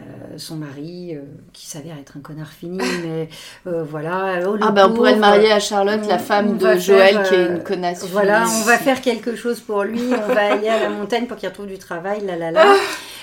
[0.01, 0.03] Euh,
[0.38, 1.21] son mari, euh,
[1.53, 3.29] qui s'avère être un connard fini, mais
[3.67, 4.41] euh, voilà.
[4.47, 7.23] oh, Ah, bah, on pourrait le marier à Charlotte, on- la femme de Joël, faire,
[7.29, 8.05] qui est une connasse.
[8.12, 8.62] Voilà, finie.
[8.62, 11.47] on va faire quelque chose pour lui, on va aller à la montagne pour qu'il
[11.47, 12.65] retrouve du travail, là là là.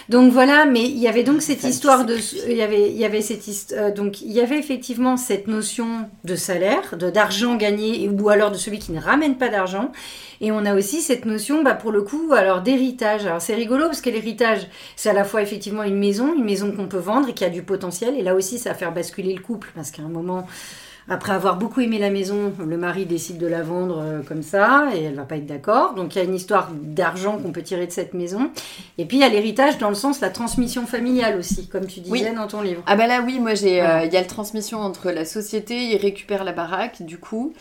[0.09, 2.17] Donc voilà, mais il y avait donc cette histoire de,
[2.49, 6.35] il y avait, il y avait cette donc il y avait effectivement cette notion de
[6.35, 9.93] salaire, de d'argent gagné, ou alors de celui qui ne ramène pas d'argent.
[10.41, 13.25] Et on a aussi cette notion, bah, pour le coup, alors d'héritage.
[13.27, 16.62] Alors c'est rigolo parce que l'héritage, c'est à la fois effectivement une maison, une maison
[16.71, 18.15] qu'on peut vendre et qui a du potentiel.
[18.17, 20.47] Et là aussi, ça va faire basculer le couple parce qu'à un moment,
[21.09, 24.87] après avoir beaucoup aimé la maison, le mari décide de la vendre euh, comme ça
[24.95, 25.95] et elle va pas être d'accord.
[25.95, 28.51] Donc il y a une histoire d'argent qu'on peut tirer de cette maison.
[28.99, 31.99] Et puis il y a l'héritage dans le sens la transmission familiale aussi, comme tu
[32.01, 32.25] disais Oui.
[32.37, 32.83] dans ton livre.
[32.87, 34.05] Ah bah là oui, moi j'ai, euh, il Voilà.
[34.07, 37.53] y a la transmission entre la société, il récupère la baraque du coup,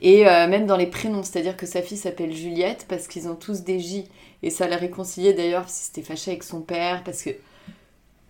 [0.00, 3.36] et euh, même dans les prénoms, c'est-à-dire que sa fille s'appelle Juliette parce qu'ils ont
[3.36, 4.08] tous des J,
[4.42, 7.30] et ça l'a réconcilié d'ailleurs qu'il s'était fâché avec son père parce que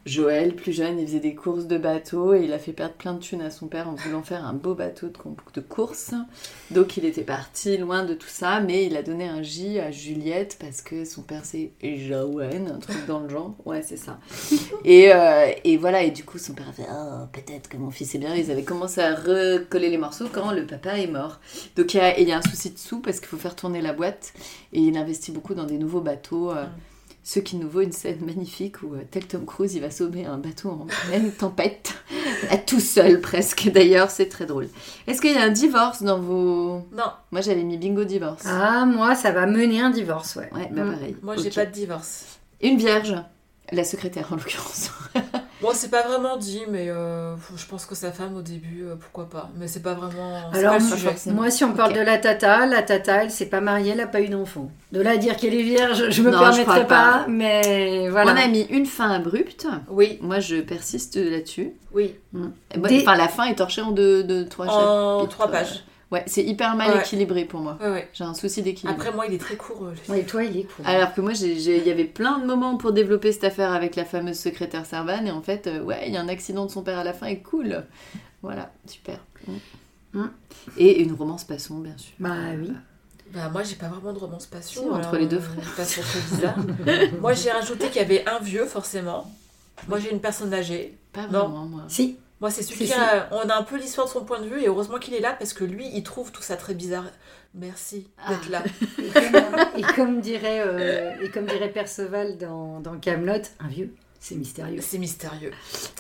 [0.09, 3.13] Joël, plus jeune, il faisait des courses de bateau et il a fait perdre plein
[3.13, 5.09] de thunes à son père en voulant faire un beau bateau
[5.55, 6.15] de, course.
[6.71, 9.91] Donc il était parti loin de tout ça, mais il a donné un J à
[9.91, 13.55] Juliette parce que son père c'est Joël, un truc dans le genre.
[13.67, 14.19] Ouais, c'est ça.
[14.85, 17.91] Et, euh, et voilà, et du coup son père a fait Oh, peut-être que mon
[17.91, 18.35] fils est bien.
[18.35, 21.39] Ils avaient commencé à recoller les morceaux quand le papa est mort.
[21.77, 24.33] Donc il y a, un souci de sous parce qu'il faut faire tourner la boîte
[24.73, 26.51] et il investit beaucoup dans des nouveaux bateaux.
[26.51, 26.65] euh,
[27.31, 30.25] ce qui nous vaut une scène magnifique où, euh, tel Tom Cruise, il va sauver
[30.25, 31.93] un bateau en pleine tempête,
[32.49, 34.69] à tout seul presque d'ailleurs, c'est très drôle.
[35.07, 36.87] Est-ce qu'il y a un divorce dans vos...
[36.93, 37.11] Non.
[37.31, 38.45] Moi j'avais mis bingo divorce.
[38.47, 40.49] Ah, moi, ça va mener un divorce, ouais.
[40.55, 40.93] Ouais, bah Mm.
[40.95, 41.17] pareil.
[41.23, 41.55] Moi, j'ai Ok.
[41.57, 42.39] pas de divorce.
[42.63, 43.15] Une vierge,
[43.73, 44.91] la secrétaire en l'occurrence.
[45.61, 48.95] Bon, c'est pas vraiment dit, mais euh, je pense que sa femme, au début, euh,
[48.95, 49.51] pourquoi pas.
[49.57, 50.37] Mais c'est pas vraiment.
[50.55, 51.09] Alors, pas le moi, sujet.
[51.09, 51.37] forcément.
[51.37, 54.07] Moi, si on parle de la tata, la tata, elle s'est pas mariée, elle a
[54.07, 54.71] pas eu d'enfant.
[54.93, 57.19] De là à dire qu'elle est vierge, je me Non, je permettrai crois pas.
[57.19, 58.33] pas, mais voilà.
[58.35, 59.67] On a mis une fin abrupte.
[59.89, 61.73] Oui, Moi je persiste là-dessus.
[61.93, 62.15] oui.
[62.77, 65.37] Des- Enfin, la fin est torchée en deux, deux trois En chapitres.
[65.37, 65.85] trois pages.
[66.11, 67.01] Ouais, c'est hyper mal Ouais.
[67.01, 67.77] équilibré pour moi.
[67.83, 68.09] Ouais, ouais.
[68.15, 68.99] J'ai un souci d'équilibre.
[68.99, 69.85] Après, moi, il est très court.
[69.85, 70.87] euh, le Ouais, toi, il est cool.
[70.87, 73.73] Alors que moi, j'ai- j'ai- il y avait plein de moments pour développer cette affaire
[73.73, 76.65] avec la fameuse secrétaire Servan, et en fait, euh, ouais, il y a un accident
[76.65, 77.85] de son père à la fin, et cool.
[78.41, 79.19] Voilà, super.
[79.47, 79.53] Mm.
[80.15, 80.31] Mm.
[80.79, 82.15] Et une romance passion, bien sûr.
[82.19, 82.73] Bah oui.
[83.35, 84.81] Bah, moi, j'ai pas vraiment de romance passion.
[84.85, 85.75] Si, entre alors, les deux euh, frères.
[85.77, 86.57] passion très bizarre.
[87.21, 89.31] moi, j'ai rajouté qu'il y avait un vieux, forcément.
[89.87, 90.97] Moi, j'ai une personne âgée.
[91.13, 91.41] Pas Non.
[91.49, 91.83] vraiment, moi.
[91.89, 92.17] Si.
[92.41, 93.29] Moi, c'est celui qui a...
[93.33, 95.35] On a un peu l'histoire de son point de vue, et heureusement qu'il est là,
[95.39, 97.05] parce que lui, il trouve tout ça très bizarre.
[97.55, 98.51] Merci d'être Ah.
[98.51, 98.63] là.
[98.99, 103.95] Et comme, et comme dirait, euh, et comme dirait Perceval dans, dans Camelot, un vieux,
[104.21, 104.81] c'est mystérieux.
[104.83, 105.53] C'est mystérieux.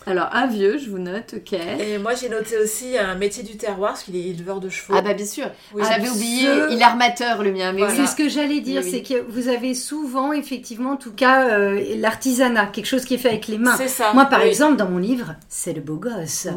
[0.06, 1.52] Alors, un vieux, je vous note, ok.
[1.52, 4.94] Et moi, j'ai noté aussi un métier du terroir, parce qu'il est éleveur de chevaux.
[4.96, 5.46] Ah bah bien sûr.
[5.72, 7.94] Oui, J'avais j'ai- oublié, ce- il est armateur le mien, mais Voilà.
[7.94, 9.02] C'est ce que j'allais dire, Oui, oui.
[9.06, 13.18] c'est que vous avez souvent, effectivement, en tout cas, euh, l'artisanat, quelque chose qui est
[13.18, 13.76] fait avec les mains.
[13.76, 14.12] C'est ça.
[14.14, 14.48] Moi, par oui.
[14.48, 16.48] exemple, dans mon livre, c'est le beau gosse.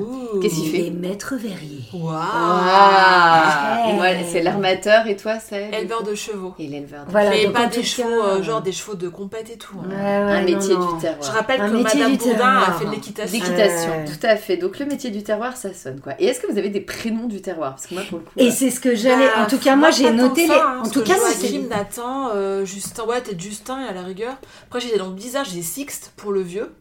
[0.41, 0.77] Qu'est-ce qu'il fait?
[0.77, 1.83] Les maîtres verriers.
[1.93, 3.93] Waouh Ah, Ouais.
[3.93, 6.53] Moi, c'est l'armateur et toi, c'est Éleveur de chevaux.
[6.59, 7.05] Et l'éleveur.
[7.05, 9.49] de- Voilà, Mais donc, pas des tout chevaux, cas, euh, genre des chevaux de compète
[9.51, 9.75] et tout.
[9.79, 9.87] hein.
[9.89, 10.93] Ouais, ouais, un non, métier non.
[10.93, 11.21] du terroir.
[11.21, 12.79] Je rappelle que métier Madame du Bourdin a terroir.
[12.79, 13.39] fait de l'équitation.
[13.39, 14.05] L'équitation, Ouais.
[14.05, 14.57] tout à fait.
[14.57, 16.13] Donc le métier du terroir, ça sonne quoi.
[16.19, 17.71] Et est-ce que vous avez des prénoms du terroir?
[17.71, 18.31] Parce que moi, pour le coup.
[18.37, 19.27] Et euh, c'est ce que j'allais.
[19.27, 20.57] Bah, en tout cas, moi, j'ai noté que les.
[20.57, 21.75] ça, hein, en tout cas, moi, Joachim, c'est.
[21.75, 24.35] Nathan, euh, Justin, ouais, peut-être Justin à la rigueur.
[24.67, 26.71] Après, j'ai des noms bizarres, j'ai Sixte pour le vieux.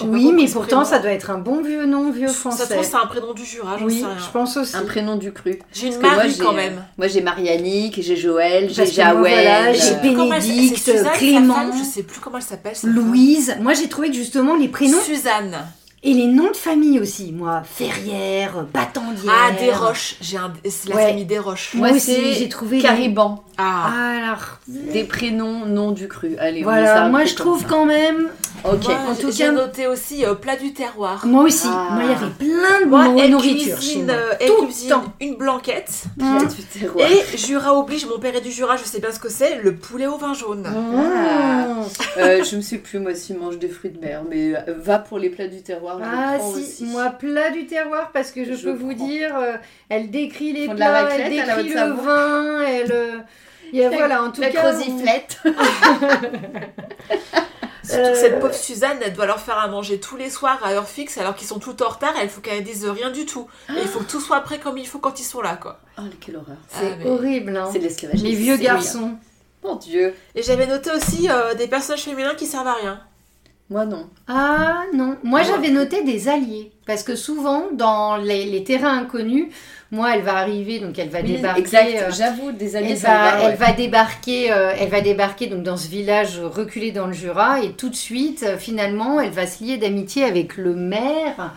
[0.00, 0.84] Oui, mais pourtant, prénom.
[0.84, 2.74] ça doit être un bon vieux nom, vieux Ça se français.
[2.74, 4.16] trouve, c'est un prénom du Jura, j'en Oui, sais rien.
[4.18, 4.76] je pense aussi.
[4.76, 5.60] un prénom du cru.
[5.72, 6.84] J'ai une Parce que moi, Marie quand euh, même.
[6.98, 9.46] Moi, j'ai Marianique, j'ai Joël, j'ai Jaouel.
[9.46, 11.54] euh, j'ai Comment elle s- Bénédicte, Suzanne, Clément.
[11.54, 12.74] femme, je sais plus comment elle s'appelle.
[12.74, 12.90] femme.
[12.92, 13.56] Louise.
[13.60, 15.58] Moi, j'ai trouvé que justement les prénoms Suzanne.
[16.02, 17.30] et les noms de famille aussi.
[17.32, 19.32] Moi, Ferrière, Battendière.
[19.32, 20.16] Ah, Desroches.
[20.20, 20.52] J'ai un...
[20.88, 21.06] La Ouais.
[21.08, 21.70] famille Desroches.
[21.74, 22.76] Moi Moi, aussi, j'ai trouvé.
[22.78, 23.42] les- Cariban.
[23.58, 23.90] Ah.
[24.26, 26.36] Alors, Des prénoms non du cru.
[26.38, 27.08] Allez, voilà.
[27.08, 27.66] Moi, je trouve ça.
[27.68, 28.28] quand même.
[28.64, 28.84] Ok.
[28.86, 31.26] Moi, en tout j'ai cas- noté aussi euh, plat du terroir.
[31.26, 31.66] Moi aussi.
[31.70, 31.88] Ah.
[31.92, 34.14] Moi, il y avait plein de Moi, mots elle nourriture chez cuisine, moi.
[34.14, 35.04] euh, elle Tout le cuisine temps.
[35.20, 36.04] une blanquette.
[36.18, 37.06] Plat du terroir.
[37.10, 39.74] Et Jura oblige, mon père est du Jura, je sais bien ce que c'est, le
[39.74, 40.64] poulet au vin jaune.
[40.66, 40.70] Ah.
[40.70, 41.84] Mmh.
[42.18, 44.98] Euh, je me sais plus, moi, si mange des fruits de mer, mais euh, va
[44.98, 45.98] pour les plats du terroir.
[46.02, 46.84] Ah si, aussi.
[46.86, 49.56] moi plat du terroir parce que je, Je peux vous dire, euh,
[49.90, 53.24] elle décrit les plats, elle décrit le vin, elle,
[53.64, 54.60] euh, il y a- voilà en tout la cas.
[54.72, 55.38] croziflette.
[57.84, 60.58] Surtout Euh, que cette pauvre Suzanne, elle doit leur faire à manger tous les soirs
[60.64, 63.10] à heure fixe alors qu'ils sont tout en retard et il faut qu'elle dise rien
[63.10, 63.46] du tout.
[63.68, 65.80] Et il faut que tout soit prêt comme il faut quand ils sont là, quoi.
[65.98, 66.56] Oh, quelle horreur.
[66.68, 67.68] C'est Ah, mais- horrible, hein.
[67.70, 68.22] C'est de l'esclavage.
[68.22, 69.14] Les vieux C'est- garçons.
[69.62, 70.14] Mon Dieu.
[70.34, 73.00] Et j'avais noté aussi euh, des personnages féminins qui servent à rien.
[73.70, 74.08] Moi, non.
[74.28, 75.46] Ah non, moi Ah.
[75.46, 79.46] j'avais noté des alliés parce que souvent dans les, les terrains inconnus,
[79.94, 81.60] moi elle va arriver donc elle va Oui, débarquer.
[81.60, 81.94] exact.
[82.02, 83.42] euh, J'avoue, des alliés, Elle va, ouais.
[83.50, 87.60] elle va débarquer, euh, elle va débarquer donc dans ce village reculé dans le Jura
[87.62, 91.54] et tout de suite, euh, finalement, elle va se lier d'amitié avec le maire.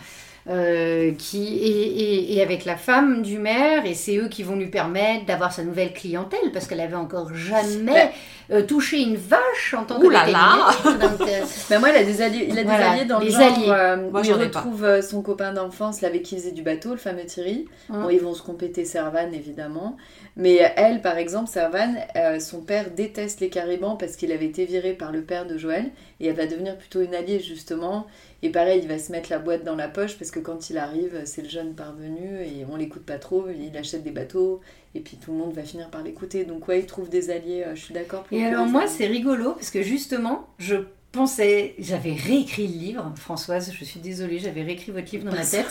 [0.48, 4.56] Euh, qui et, et- et avec la femme du maire et c'est eux qui vont
[4.56, 8.10] lui permettre d'avoir sa nouvelle clientèle parce qu'elle avait encore jamais
[8.50, 10.70] euh, touché une vache en tant que là là.
[10.84, 13.26] Donc, euh, Bah moi, il a des alliés, il a des Voilà, alliés dans le
[13.26, 13.66] les genre alliés.
[13.68, 16.92] euh, Moi, où il retrouve son copain d'enfance, là, avec qui il faisait du bateau,
[16.92, 17.66] le fameux Thierry.
[17.90, 18.02] Hum.
[18.04, 19.96] Bon, ils vont se compéter Servan, évidemment.
[20.36, 24.64] Mais elle, par exemple, Servan, euh, son père déteste les caribans parce qu'il avait été
[24.64, 25.84] viré par le père de Joël.
[26.20, 28.06] Et elle va devenir plutôt une alliée, justement.
[28.42, 30.78] Et pareil, il va se mettre la boîte dans la poche parce que quand il
[30.78, 33.46] arrive, c'est le jeune parvenu et on l'écoute pas trop.
[33.48, 34.60] Il achète des bateaux
[34.94, 36.44] et puis tout le monde va finir par l'écouter.
[36.44, 38.22] Donc, ouais, il trouve des alliés, euh, je suis d'accord.
[38.22, 40.76] pour Et alors des moi c'est rigolo parce que justement je
[41.18, 45.44] pensais, j'avais réécrit le livre, Françoise, je suis désolée, j'avais réécrit votre livre dans ma
[45.44, 45.66] tête,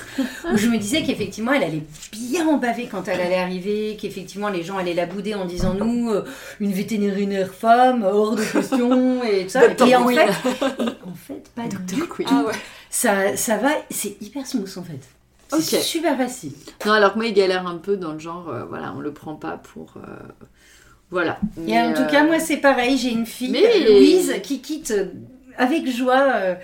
[0.51, 4.49] où je me disais qu'effectivement elle allait bien en baver quand elle allait arriver, qu'effectivement
[4.49, 6.25] les gens allaient la bouder en disant nous, euh,
[6.59, 9.61] une vétérinaire femme, hors de question, et tout ça.
[9.65, 10.17] Et en, Queen.
[10.19, 12.07] fait, et en fait, pas du tout.
[12.27, 12.53] Ah ouais.
[12.89, 14.99] Ça, ça va, c'est hyper smooth en fait.
[15.61, 16.51] C'est super facile.
[16.85, 19.13] Non, alors que moi, il galère un peu dans le genre, euh, voilà, on le
[19.13, 19.93] prend pas pour.
[19.95, 20.01] euh,
[21.09, 21.39] Voilà.
[21.65, 22.97] Et en tout cas, moi, c'est pareil.
[22.97, 24.93] J'ai une fille, Mais- Louise, qui quitte
[25.57, 26.55] avec joie euh,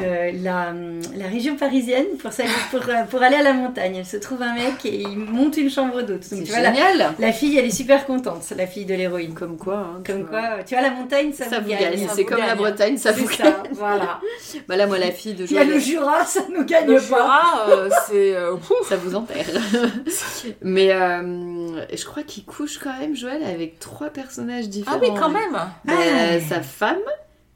[0.00, 0.72] euh, la,
[1.16, 2.32] la région parisienne pour,
[2.72, 3.94] pour, euh, pour aller à la montagne.
[3.94, 6.24] Elle se trouve un mec et il monte une chambre d'hôte.
[6.24, 7.14] C'est vois, la, génial.
[7.16, 9.34] la fille, elle est super contente, la fille de l'héroïne.
[9.34, 9.76] Comme quoi.
[9.76, 10.40] hein, Comme vois.
[10.40, 12.08] quoi, tu vois, la montagne, ça, Ça vous gagne.
[12.12, 12.56] C'est comme la.
[12.56, 13.52] Bretagne, ça vous ça, gagne.
[13.72, 14.18] voilà.
[14.68, 16.94] Bah là, moi, la fille de Il y a le Jura, ça nous gagne Le
[16.96, 17.00] pas.
[17.00, 18.34] Jura, euh, c'est.
[18.34, 18.56] euh,
[18.88, 19.46] ça vous enterre.
[20.62, 24.98] Mais je crois qu'il couche quand même, Joël, avec trois personnages différents.
[25.00, 25.52] Ah oui, quand même.
[25.52, 26.40] Bah, Ah.
[26.48, 26.98] Sa femme,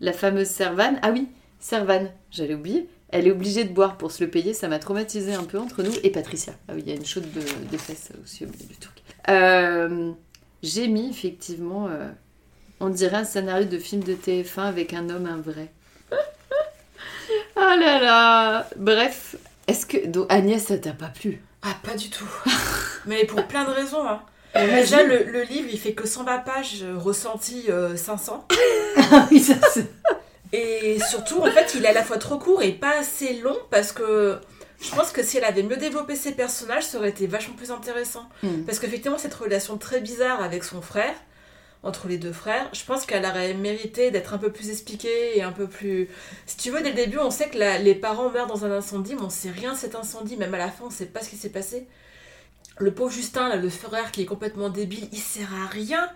[0.01, 0.99] la fameuse Servane.
[1.03, 1.29] Ah oui,
[1.61, 2.89] Servane, j'allais oublier.
[3.11, 5.83] Elle est obligée de boire pour se le payer, ça m'a traumatisé un peu entre
[5.83, 5.93] nous.
[6.03, 6.53] Et Patricia.
[6.69, 7.79] Ah oui, il y a une chaude de, des
[8.23, 8.97] aussi au milieu du truc.
[9.29, 10.13] Euh,
[10.63, 12.11] J'ai mis effectivement, euh,
[12.81, 15.73] on dirait un scénario de film de TF1 avec un homme, un vrai.
[17.57, 20.07] Ah là là Bref, est-ce que.
[20.07, 21.43] Donc, Agnès, ça t'a pas plu?
[21.63, 22.29] Ah, pas du tout.
[23.07, 24.07] Mais pour plein de raisons.
[24.07, 24.23] Hein.
[24.55, 28.47] Déjà, le, le livre, il fait que 120 pages, euh, ressenti euh, 500.
[29.11, 29.55] Ah oui, ça,
[30.53, 33.57] Et surtout, en fait, il est à la fois trop court et pas assez long
[33.71, 34.39] parce que
[34.81, 37.71] je pense que si elle avait mieux développé ses personnages, ça aurait été vachement plus
[37.71, 38.29] intéressant.
[38.43, 38.63] Hmm.
[38.67, 41.15] Parce qu'effectivement, cette relation très bizarre avec son frère,
[41.83, 45.43] entre les deux frères, je pense qu'elle aurait mérité d'être un peu plus expliquée et
[45.43, 46.09] un peu plus.
[46.47, 48.71] Si tu veux, dès le début, on sait que la- les parents meurent dans un
[48.73, 51.21] incendie, mais on sait rien de cet incendie, même à la fin, on sait pas
[51.23, 51.87] ce qui s'est passé.
[52.81, 56.09] Le pauvre Justin, là, le frère qui est complètement débile, il sert à rien.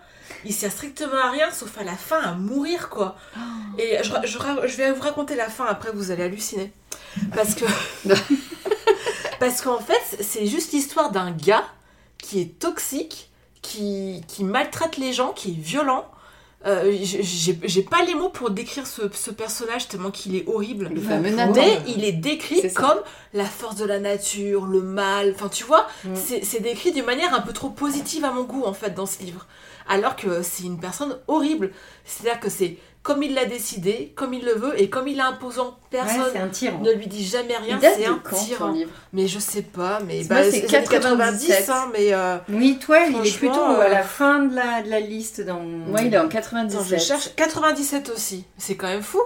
[0.45, 3.17] Il sert strictement à rien, sauf à la fin à mourir, quoi.
[3.77, 6.71] Et je, je- je vais vous raconter la fin, après vous allez halluciner.
[7.35, 7.65] Parce que.
[9.39, 11.65] Parce qu'en fait, c'est juste l'histoire d'un gars
[12.17, 13.29] qui est toxique,
[13.61, 16.09] qui, qui maltraite les gens, qui est violent.
[16.65, 20.89] Euh, j'ai- pas les mots pour décrire ce, ce personnage tellement qu'il est horrible.
[20.93, 22.99] Le fameux Mais il est décrit comme
[23.33, 25.33] la force de la nature, le mal.
[25.35, 26.09] Enfin, tu vois, Mm.
[26.15, 29.05] c'est c'est décrit d'une manière un peu trop positive à mon goût, en fait, dans
[29.05, 29.45] ce livre.
[29.89, 31.71] Alors que c'est une personne horrible.
[32.05, 35.21] C'est-à-dire que c'est comme il l'a décidé, comme il le veut et comme il est
[35.21, 35.77] imposant.
[35.91, 38.71] Ouais, Personne un ne lui dit jamais rien, c'est un quand ton tyran.
[38.71, 42.37] livre Mais je sais pas, mais bah, c'est c'est les années 97, hein, mais euh,
[42.49, 45.59] Oui, toi, il est plutôt à euh, la fin de la, de la liste dans.
[45.59, 46.99] Moi, il est en attends, 97.
[46.99, 48.45] je cherche 97 aussi.
[48.57, 49.21] C'est quand même fou.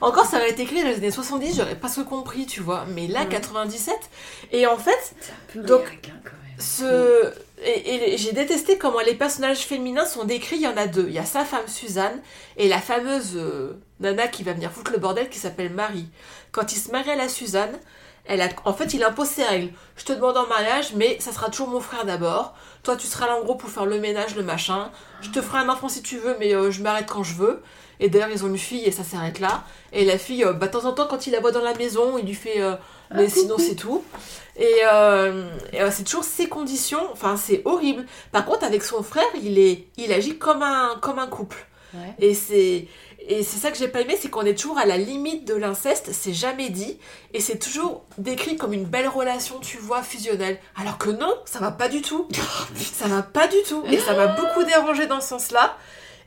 [0.00, 2.84] Encore, ça aurait été écrit dans les années 70, j'aurais pas ce compris, tu vois.
[2.94, 3.28] Mais là, Mm.
[3.30, 3.94] 97.
[4.52, 5.14] Et en fait,
[5.52, 6.58] Peu Donc, réac, hein, quand même.
[6.58, 7.32] ce...
[7.64, 10.56] et, j'ai détesté comment les personnages féminins sont décrits.
[10.56, 11.06] Il y en a deux.
[11.08, 12.20] Il y a sa femme Suzanne
[12.56, 16.08] et la fameuse euh, nana qui va venir foutre le bordel qui s'appelle Marie.
[16.52, 17.78] Quand il se marie à la Suzanne,
[18.24, 18.48] elle a...
[18.64, 19.72] en fait, il impose ses règles.
[19.96, 22.54] Je te demande en mariage, mais ça sera toujours mon frère d'abord.
[22.82, 24.90] Toi, tu seras là en gros pour faire le ménage, le machin.
[25.20, 27.62] Je te ferai un enfant si tu veux, mais euh, je m'arrête quand je veux.
[28.00, 29.64] Et d'ailleurs, ils ont une fille et ça s'arrête là.
[29.92, 31.74] Et la fille, euh, bah, de temps en temps, quand il la voit dans la
[31.74, 32.60] maison, il lui fait
[33.14, 34.04] Mais Ah, sinon, c'est tout.
[34.56, 37.06] Et, euh, et, euh, c'est toujours ses conditions.
[37.12, 38.04] Enfin, c'est horrible.
[38.32, 41.66] Par contre, avec son frère, il, est, il agit comme un, comme un couple.
[41.94, 42.14] Ouais.
[42.18, 42.86] Et c'est.
[43.30, 45.54] Et c'est ça que j'ai pas aimé, c'est qu'on est toujours à la limite de
[45.54, 46.98] l'inceste, c'est jamais dit,
[47.34, 50.58] et c'est toujours décrit comme une belle relation, tu vois, fusionnelle.
[50.80, 52.26] Alors que non, ça va pas du tout.
[52.74, 53.84] ça va pas du tout.
[53.86, 55.76] Et ça m'a beaucoup dérangé dans ce sens-là.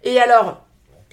[0.04, 0.62] Et alors,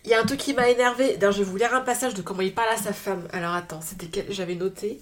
[0.04, 1.16] il y a un truc qui m'a énervé.
[1.16, 3.26] D'ailleurs, je vais vous lire un passage de comment il parle à sa femme.
[3.32, 5.00] Alors attends, c'était quel j'avais noté.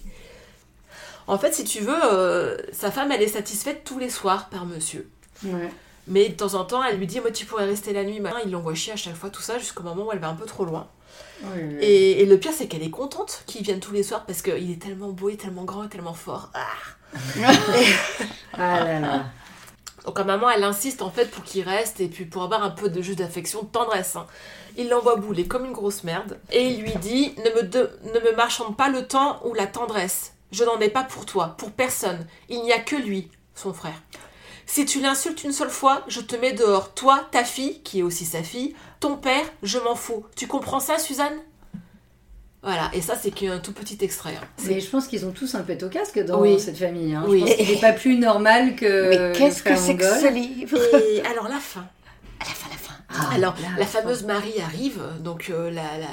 [1.27, 4.65] En fait, si tu veux, euh, sa femme, elle est satisfaite tous les soirs par
[4.65, 5.09] monsieur.
[5.43, 5.69] Ouais.
[6.07, 8.19] Mais de temps en temps, elle lui dit Moi, tu pourrais rester la nuit.
[8.21, 8.37] machin.
[8.45, 10.45] Il l'envoie chier à chaque fois, tout ça, jusqu'au moment où elle va un peu
[10.45, 10.87] trop loin.
[11.81, 14.71] Et, et le pire, c'est qu'elle est contente qu'il vienne tous les soirs parce qu'il
[14.71, 16.49] est tellement beau, et tellement grand, et tellement fort.
[16.53, 17.17] Ah.
[18.53, 19.25] Ah là là.
[20.05, 22.69] Donc, à maman, elle insiste en fait pour qu'il reste et puis pour avoir un
[22.69, 24.15] peu de juste d'affection, de tendresse.
[24.15, 24.25] hein.
[24.77, 28.19] Il l'envoie bouler comme une grosse merde et il lui dit ne me, de- ne
[28.19, 30.33] me marchande pas le temps ou la tendresse.
[30.51, 32.25] Je n'en ai pas pour toi, pour personne.
[32.49, 34.01] Il n'y a que lui, son frère.
[34.65, 36.93] Si tu l'insultes une seule fois, je te mets dehors.
[36.93, 40.25] Toi, ta fille, qui est aussi sa fille, ton père, je m'en fous.
[40.35, 41.37] Tu comprends ça, Suzanne?
[42.63, 44.35] Voilà, et ça, c'est qu'un tout petit extrait.
[44.35, 44.45] hein.
[44.65, 46.59] Mais je pense qu'ils ont tous un pet au casque dans Oui.
[46.59, 47.13] cette famille.
[47.13, 47.23] Hein.
[47.27, 47.41] Oui.
[47.41, 49.09] Je pense qu'il n'est pas plus normal que.
[49.09, 50.77] Mais qu'est-ce que c'est que ce livre?
[51.13, 51.85] Et alors, la fin.
[52.39, 52.93] À la fin, la fin.
[53.09, 54.01] Ah, Alors, là, la fin.
[54.01, 56.07] fameuse Marie arrive, donc euh, la, la-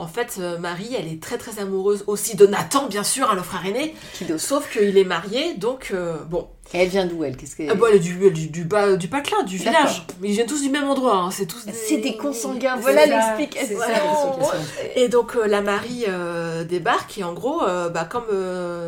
[0.00, 3.34] en fait, euh, Marie, elle est très très amoureuse aussi de Nathan, bien sûr, hein,
[3.34, 3.94] le frère aîné,
[4.38, 6.48] sauf qu'il est marié, donc euh, bon.
[6.72, 7.36] Et elle vient d'où, elle?
[7.36, 7.64] Qu'est-ce que...
[7.68, 9.72] Ah, bon, elle est du, du, du bas, du patelin, du D'accord.
[9.72, 10.06] village.
[10.20, 11.72] Mais ils viennent tous du même endroit, hein, c'est tous des...
[11.72, 13.78] C'est des consanguins, voilà l'explication.
[13.78, 14.58] L'explication.
[14.96, 18.26] Et donc euh, la Marie euh, débarque et en gros, bah, comme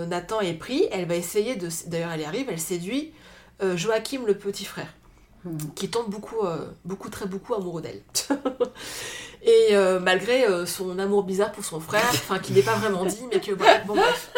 [0.08, 1.68] Nathan est pris, elle va essayer de...
[1.88, 3.12] D'ailleurs, elle y arrive, elle séduit
[3.74, 4.88] Joachim, le petit frère.
[5.44, 5.56] Hmm.
[5.74, 6.36] qui tombe beaucoup,
[6.84, 8.00] beaucoup, très beaucoup amoureux d'elle.
[9.44, 13.04] Et euh, malgré euh, son amour bizarre pour son frère, enfin qui n'est pas vraiment
[13.04, 14.30] dit, mais que bon, bon, bref.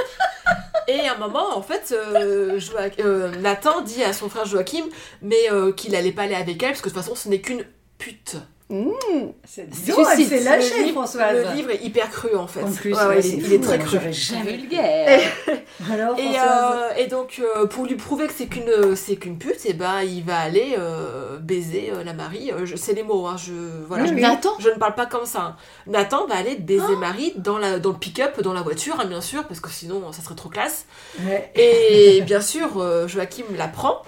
[0.86, 2.58] Et à un moment, en fait, euh,
[3.00, 4.84] euh, Nathan dit à son frère Joachim,
[5.22, 7.40] mais euh, qu'il allait pas aller avec elle, parce que de toute façon, ce n'est
[7.40, 7.64] qu'une
[7.98, 8.36] pute.
[8.70, 11.36] C'est donc, elle cite, s'est le livre, Françoise.
[11.46, 12.62] le livre est hyper cru, en fait.
[12.62, 13.98] En plus, Ouais, ouais, ouais, il, c'est est, il fou, est très alors, cru.
[13.98, 15.20] j'aurais jamais- Vulgaire.
[15.92, 19.66] Alors, Et, euh, et donc, euh, pour lui prouver que c'est qu'une c'est qu'une pute,
[19.66, 22.52] et ben, il va aller euh, baiser euh, la Marie.
[22.52, 23.52] Euh, je- c'est les mots, hein, je,
[23.86, 24.22] voilà, Oui, je, oui.
[24.22, 25.40] Nathan je ne parle pas comme ça.
[25.42, 25.56] hein.
[25.86, 29.20] Nathan va aller baiser Marie dans, la, dans le pick-up, dans la voiture, hein, bien
[29.20, 30.86] sûr, parce que sinon, ça serait trop classe.
[31.20, 31.52] Ouais.
[31.54, 34.02] Et bien sûr, euh, Joachim la prend.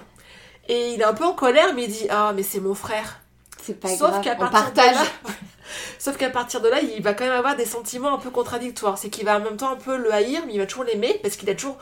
[0.69, 3.21] Et il est un peu en colère, mais il dit Ah, mais c'est mon frère.
[3.67, 4.21] C'est pas Sauf grave.
[4.23, 4.91] qu'à On partir partage.
[4.95, 5.35] de là,
[5.99, 8.97] sauf qu'à partir de là, il va quand même avoir des sentiments un peu contradictoires.
[8.99, 11.19] C'est qu'il va en même temps un peu le haïr, mais il va toujours l'aimer
[11.23, 11.79] parce qu'il a toujours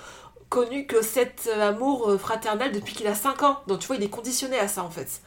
[0.49, 3.61] connu que cet euh, amour euh, fraternel depuis qu'il a 5 ans.
[3.67, 5.21] Donc tu vois, il est conditionné à ça en fait.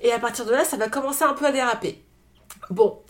[0.00, 2.02] Et à partir de là, ça va commencer un peu à déraper.
[2.70, 3.00] Bon,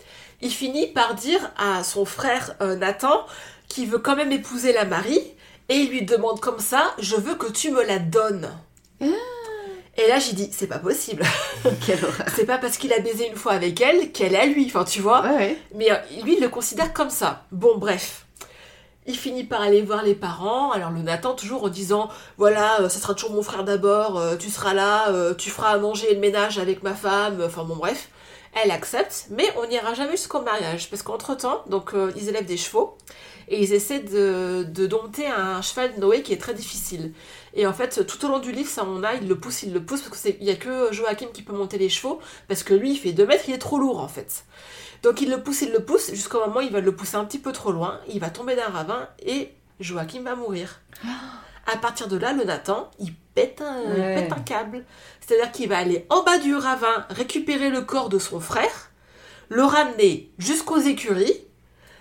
[0.41, 3.25] il finit par dire à son frère euh, Nathan
[3.67, 5.21] qu'il veut quand même épouser la Marie
[5.69, 8.51] et il lui demande comme ça, je veux que tu me la donnes.
[9.97, 11.23] Et là, j'ai dit, c'est pas possible.
[11.85, 12.27] Quelle horreur.
[12.35, 14.83] C'est pas parce qu'il a baisé une fois avec elle qu'elle est à lui, enfin
[14.83, 15.21] tu vois.
[15.21, 15.57] Ouais, ouais.
[15.73, 17.45] Mais euh, lui, il le considère comme ça.
[17.51, 18.25] Bon, bref.
[19.07, 20.71] Il finit par aller voir les parents.
[20.71, 24.35] Alors le Nathan, toujours en disant Voilà, euh, ce sera toujours mon frère d'abord, euh,
[24.35, 27.41] tu seras là, euh, tu feras à manger et le ménage avec ma femme.
[27.45, 28.09] Enfin bon, bref.
[28.63, 30.89] Elle accepte, mais on n'ira jamais jusqu'au mariage.
[30.89, 32.97] Parce qu'entre-temps, donc ils élèvent des chevaux
[33.49, 37.11] et ils essaient de, de dompter un cheval de Noé qui est très difficile.
[37.55, 39.73] Et en fait, tout au long du livre, ça on a, il le pousse, il
[39.73, 42.73] le pousse, parce qu'il n'y a que Joachim qui peut monter les chevaux, parce que
[42.73, 44.43] lui, il fait 2 mètres, il est trop lourd en fait.
[45.03, 47.25] Donc il le pousse, il le pousse, jusqu'au moment où il va le pousser un
[47.25, 50.81] petit peu trop loin, il va tomber d'un ravin et Joachim va mourir.
[51.67, 54.85] À partir de là, le Nathan, il pète un, il pète un câble.
[55.19, 58.91] C'est-à-dire qu'il va aller en bas du ravin récupérer le corps de son frère,
[59.49, 61.33] le ramener jusqu'aux écuries.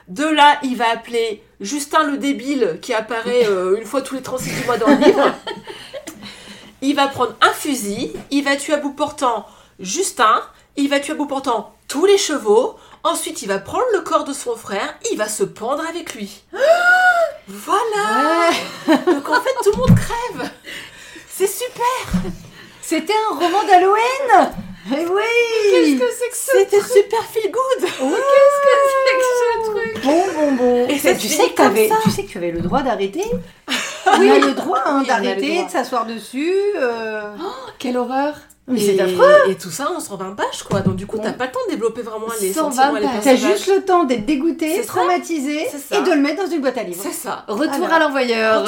[0.08, 4.22] De là, il va appeler Justin le débile qui apparaît euh, une fois tous les
[4.22, 5.34] 36 mois dans le livre.
[6.82, 9.46] Il va prendre un fusil, il va tuer à bout portant
[9.80, 10.42] Justin,
[10.76, 12.76] il va tuer à bout portant tous les chevaux.
[13.04, 16.42] Ensuite, il va prendre le corps de son frère, il va se pendre avec lui.
[17.48, 18.50] voilà
[19.06, 20.50] Donc en fait, tout le monde crève.
[21.26, 22.20] C'est super.
[22.82, 24.52] C'était un roman d'Halloween.
[24.92, 25.22] Eh oui.
[25.70, 27.80] Qu'est-ce que c'est que ça C'était super feel good.
[27.80, 28.74] Qu'est-ce que
[29.06, 30.88] c'est que ce truc Bon, bon, bon.
[30.88, 31.70] Et ça tu, sais que ça.
[32.02, 33.24] tu sais que tu avais le droit d'arrêter
[34.06, 36.52] On a le droit hein, Oui, on d'arrêter, de s'asseoir dessus.
[36.76, 37.34] euh.
[37.78, 38.34] Quelle horreur
[38.68, 40.80] Mais c'est affreux et tout ça en 120 pages, quoi.
[40.80, 43.06] Donc du coup, t'as pas le temps de développer vraiment les 120 sentiments et les.
[43.22, 46.82] T'as juste le temps d'être dégoûté, traumatisé et de le mettre dans une boîte à
[46.82, 47.02] livres.
[47.02, 47.44] C'est ça.
[47.48, 48.64] Retour à l'envoyeur.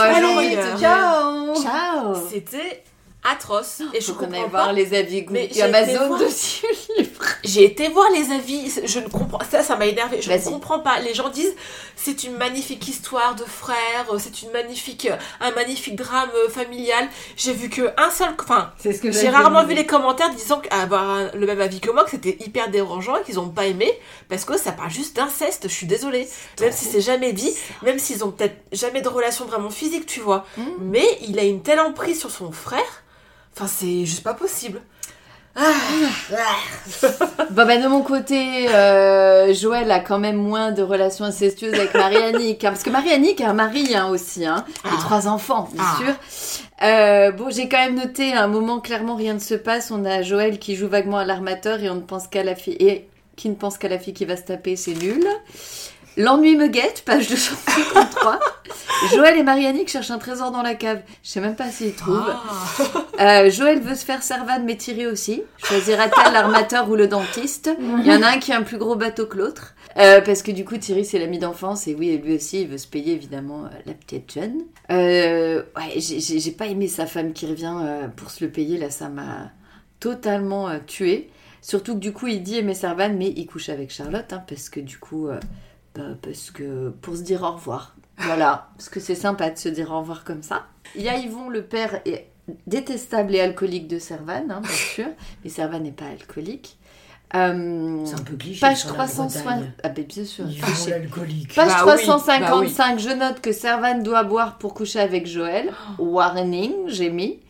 [0.79, 2.83] Ciao Ciao C'était
[3.31, 3.83] atroce.
[3.95, 4.73] Et je comprends voir pas.
[4.73, 6.67] les avis Google Amazon voir- dessus
[6.97, 7.25] le livre.
[7.45, 10.21] J'ai été voir les avis, je ne comprends ça, ça m'a énervé.
[10.23, 10.99] Je ne comprends pas.
[11.01, 11.55] Les gens disent
[11.97, 15.09] c'est une magnifique histoire de frères, c'est une magnifique,
[15.41, 17.09] un magnifique drame euh, familial.
[17.37, 21.35] J'ai vu que un seul, enfin, ce que j'ai rarement vu les commentaires disant qu'avoir
[21.35, 23.91] le même avis que moi, que c'était hyper dérangeant et qu'ils ont pas aimé
[24.29, 25.69] parce que ça parle juste d'inceste.
[25.69, 26.29] Je suis désolée.
[26.61, 27.53] Même si c'est jamais dit,
[27.83, 30.45] même s'ils ont peut-être jamais de relation vraiment physique, tu vois.
[30.57, 30.63] Mm.
[30.81, 33.03] Mais il a une telle emprise sur son frère.
[33.57, 34.81] Enfin, c'est juste pas possible.
[37.51, 42.63] Bah, de mon côté, euh, Joël a quand même moins de relations incestueuses avec Marie-Annick.
[42.65, 44.97] hein, parce que Marie-Annick a un mari hein, aussi, hein, et Ah.
[45.01, 45.97] trois enfants, bien Ah.
[45.99, 46.15] sûr.
[46.83, 49.91] Euh, bon, j'ai quand même noté à un moment, clairement, rien ne se passe.
[49.91, 52.77] On a Joël qui joue vaguement à l'armateur et on ne pense qu'à la fille.
[52.79, 55.27] Et qui ne pense qu'à la fille qui va se taper, c'est nul.
[56.17, 58.39] L'ennui me guette, page 253.
[59.15, 61.03] Joël et Marie-Annick cherchent un trésor dans la cave.
[61.23, 62.25] Je sais même pas s'ils trouvent.
[63.19, 63.43] Ah.
[63.45, 65.43] Euh, Joël veut se faire servane mais tirer aussi.
[65.59, 67.71] Choisira-t-elle l'armateur ou le dentiste?
[67.79, 69.75] Il y en a un qui a un plus gros bateau que l'autre.
[69.99, 72.77] Euh, parce que du coup Thierry c'est l'ami d'enfance et oui lui aussi il veut
[72.79, 74.63] se payer évidemment euh, la petite jeune.
[74.91, 77.75] Euh, ouais j'ai- pas aimé sa femme qui revient
[78.17, 79.51] pour se le payer là ça m'a
[80.01, 81.31] totalement tué.
[81.63, 84.69] Surtout que du coup il dit aimer Servan mais il couche avec Charlotte hein, parce
[84.71, 85.29] que du coup
[86.23, 87.95] parce que pour se dire au revoir.
[88.19, 90.65] Voilà parce que c'est sympa de se dire au revoir comme ça.
[90.95, 92.01] Il y a Yvon le père
[92.67, 95.07] détestable et alcoolique de Servan, hein, bien sûr,
[95.45, 96.79] mais Servan n'est pas alcoolique.
[97.35, 98.61] Euh, C'est un peu cliché.
[98.61, 99.43] page sur la 360.
[99.45, 99.73] Bretagne.
[99.83, 100.45] Ah, ben, bien sûr.
[100.89, 101.53] L'alcoolique.
[101.55, 105.73] Page Bah oui, 355, je note que Servan doit boire pour coucher avec Joël.
[105.99, 107.41] Warning, j'ai mis.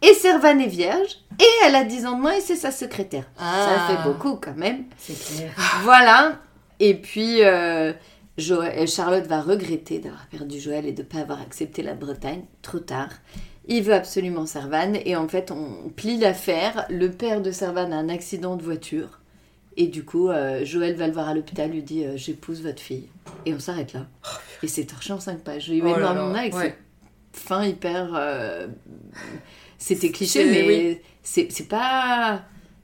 [0.00, 1.18] Et Servan est vierge.
[1.38, 3.24] Et elle a 10 ans de moins et c'est sa secrétaire.
[3.38, 3.88] Ça Ah.
[3.90, 4.84] fait beaucoup quand même.
[4.96, 5.50] C'est clair.
[5.82, 6.36] Voilà.
[6.80, 7.92] Et puis, euh,
[8.38, 12.42] Joël- Charlotte va regretter d'avoir perdu Joël et de ne pas avoir accepté la Bretagne.
[12.62, 13.10] Trop tard.
[13.68, 14.94] Il veut absolument Servan.
[15.04, 16.86] Et en fait, on plie l'affaire.
[16.90, 19.20] Le père de Servan a un accident de voiture.
[19.78, 22.80] Et du coup, euh, Joël va le voir à l'hôpital, lui dit euh, J'épouse votre
[22.80, 23.08] fille.
[23.44, 24.06] Et on s'arrête là.
[24.62, 25.64] Et c'est torché en 5 pages.
[25.66, 26.76] J'ai eu Oh là, avec ouais.
[27.32, 28.12] fin hyper.
[28.14, 28.68] euh,
[29.78, 30.98] C'était cliché, mais oui.
[31.22, 32.42] c'est pas.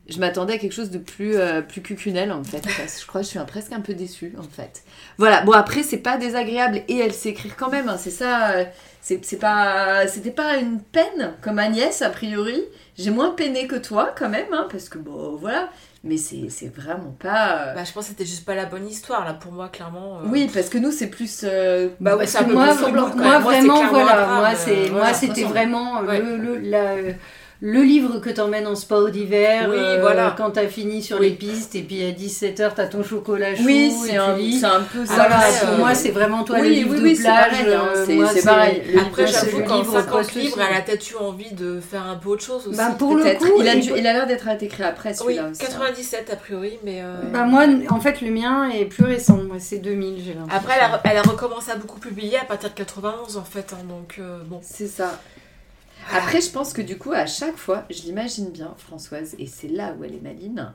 [0.09, 2.61] Je m'attendais à quelque chose de plus, euh, plus cucunel en fait.
[2.62, 4.82] Parce que je crois que je suis un- presque un peu déçue en fait.
[5.16, 8.50] Voilà, bon après c'est pas désagréable et elle sait écrire quand même, hein, c'est ça.
[8.53, 8.64] euh,
[9.00, 12.62] c'est pas, c'était pas une peine comme Agnès a priori.
[12.98, 15.70] J'ai moins peiné que toi quand même, hein, parce que bon voilà.
[16.05, 17.68] Mais c'est c'est vraiment pas.
[17.68, 20.18] euh, Bah, je pense que c'était juste pas la bonne histoire, là, pour moi, clairement.
[20.18, 20.22] euh.
[20.26, 21.42] Oui, parce que nous c'est plus.
[21.44, 22.90] euh, Bah Parce c'est moi, moi.
[22.90, 24.55] Moi, c'est vraiment, voilà, moi,
[24.90, 26.18] moi, c'était vraiment Ouais.
[26.20, 26.96] le, le, la-
[27.65, 29.69] le livre que t'emmènes en spa d'hiver.
[29.71, 30.35] Oui, euh, voilà.
[30.37, 31.29] Quand t'as fini sur Oui.
[31.31, 33.63] les pistes et puis à 17h, t'as ton chocolat chaud.
[33.65, 34.59] Oui, et c'est un, lis.
[34.59, 35.15] c'est un peu ça.
[35.15, 37.51] Voilà, Après, pour euh, moi, c'est vraiment toi le livre oui, de plage.
[37.53, 38.83] pareil, c'est- pareil.
[38.93, 41.79] Le Après, j'avoue le qu'en livre 50 post livres, elle a peut-être eu envie de
[41.81, 42.77] faire un peu autre chose aussi.
[42.77, 43.39] Bah, pour le Peut-être.
[43.47, 45.63] coup, il a, l'air d'être écrit après Oui, celui-là aussi.
[45.63, 45.67] hein.
[45.69, 47.01] 97 a priori, mais.
[47.01, 49.37] euh, Bah, moi, en fait, le mien est plus récent.
[49.47, 50.57] Moi, c'est 2000, j'ai l'impression.
[50.59, 53.73] Après, elle a, elle a recommencé à beaucoup publier à partir de 91 en fait,
[53.73, 54.59] hein, donc euh, bon.
[54.63, 55.21] C'est ça.
[56.11, 59.68] Après, je pense que du coup, à chaque fois, je l'imagine bien, Françoise, et c'est
[59.68, 60.72] là où elle est maline,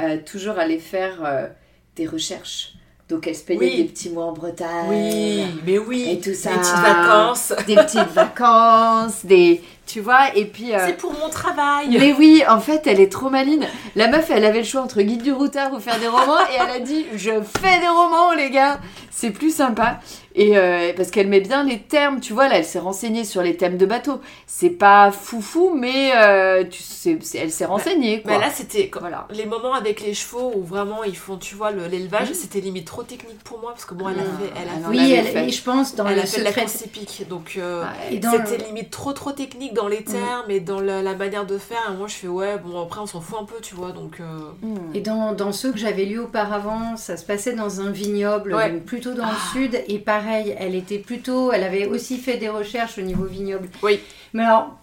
[0.00, 1.48] euh, toujours aller faire euh,
[1.96, 2.74] des recherches.
[3.08, 3.76] Donc, elle se payait Oui.
[3.76, 4.88] des petits mois en Bretagne.
[4.88, 6.06] Oui, mais oui.
[6.08, 6.50] Et tout ça.
[6.52, 7.52] Des petites vacances.
[7.66, 9.60] Des petites vacances, des.
[9.84, 10.72] Tu vois, et puis.
[10.74, 11.88] euh, C'est pour mon travail.
[11.98, 13.66] Mais oui, en fait, elle est trop maline.
[13.96, 16.54] La meuf, elle avait le choix entre guide du routard ou faire des romans, et
[16.60, 17.30] elle a dit Je
[17.60, 18.78] fais des romans, les gars
[19.10, 19.98] C'est plus sympa.
[20.34, 23.42] Et euh, parce qu'elle met bien les termes, tu vois, là, elle s'est renseignée sur
[23.42, 24.18] les thèmes de bateau.
[24.46, 28.32] C'est pas foufou, mais euh, tu sais, c'est- elle s'est renseignée, quoi.
[28.32, 29.28] Mais là, c'était voilà.
[29.30, 32.34] les moments avec les chevaux où vraiment ils font, tu vois, le- l'élevage, Mhm.
[32.34, 35.46] c'était limite trop technique pour moi parce que bon, elle avait Oui, elle, fait.
[35.48, 36.62] et je pense dans elle le a fait de la secret.
[36.64, 40.80] course hippique, donc euh, c'était le- limite trop trop technique dans les termes et dans
[40.80, 41.90] la, la manière de faire.
[41.92, 44.20] Et moi, je fais ouais, bon après on s'en fout un peu, tu vois, donc.
[44.20, 44.24] euh,
[44.62, 44.94] Hmm.
[44.94, 48.70] Et dans, dans ceux que j'avais lus auparavant, ça se passait dans un vignoble, Ouais.
[48.70, 49.32] donc plutôt dans Ah.
[49.54, 49.82] le sud.
[49.88, 53.68] Et pareil, pareil, elle était plutôt, elle avait aussi fait des recherches au niveau vignoble.
[53.82, 53.98] Oui.
[54.34, 54.78] Mais alors,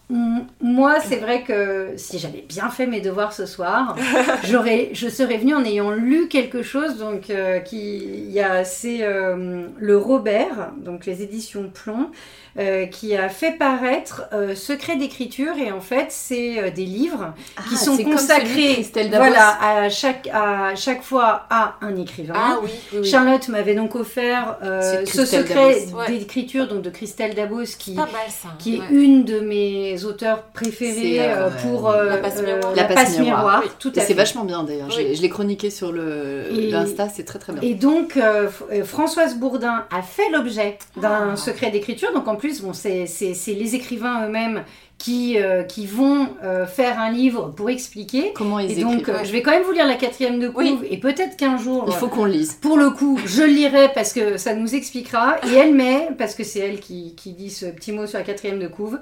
[0.60, 3.96] moi, c'est vrai que si j'avais bien fait mes devoirs ce soir,
[4.44, 6.98] j'aurais, je serais venue en ayant lu quelque chose.
[6.98, 12.10] Donc, euh, qui, il y a, c'est euh, le Robert, donc les éditions Plomb,
[12.58, 14.24] euh, qui a fait paraître
[14.56, 15.54] Secret d'écriture.
[15.64, 17.36] Et en fait, c'est des livres
[17.70, 22.34] qui Ah, sont celui de consacrés, voilà, à chaque, à chaque fois à un écrivain.
[22.36, 23.08] Ah oui, oui, oui.
[23.08, 24.58] Charlotte m'avait donc offert
[25.06, 26.08] ce secret ouais.
[26.18, 28.50] d'écriture donc de Christelle Dabos qui Pas mal ça.
[28.58, 32.44] qui est une de mes auteurs préférées C'est, euh, euh, pour euh, La passe euh,
[32.56, 32.76] miroir.
[32.76, 33.72] la La passe miroir, miroir, oui.
[33.80, 34.88] tout à c'est vachement bien d'ailleurs.
[34.98, 35.16] Oui.
[35.16, 37.62] Je l'ai chroniqué sur l'Insta, c'est très très bien.
[37.62, 41.36] Et donc, euh, euh, Françoise Bourdin a fait l'objet d'un Ah.
[41.36, 42.14] secret d'écriture.
[42.14, 43.06] Donc, en plus, bon, c'est
[43.48, 44.64] les écrivains eux-mêmes
[45.00, 48.34] qui, euh, qui vont euh, faire un livre pour expliquer.
[48.36, 50.50] Comment ils Et écrivent donc, euh, je vais quand même vous lire la quatrième de
[50.50, 50.84] couve.
[50.90, 52.54] Et peut-être qu'un jour, Il faut qu'on le lise.
[52.62, 55.38] pour le coup, je le lirai parce que ça nous expliquera.
[55.50, 58.26] Et elle met, parce que c'est elle qui, qui dit ce petit mot sur la
[58.26, 59.00] quatrième de couve,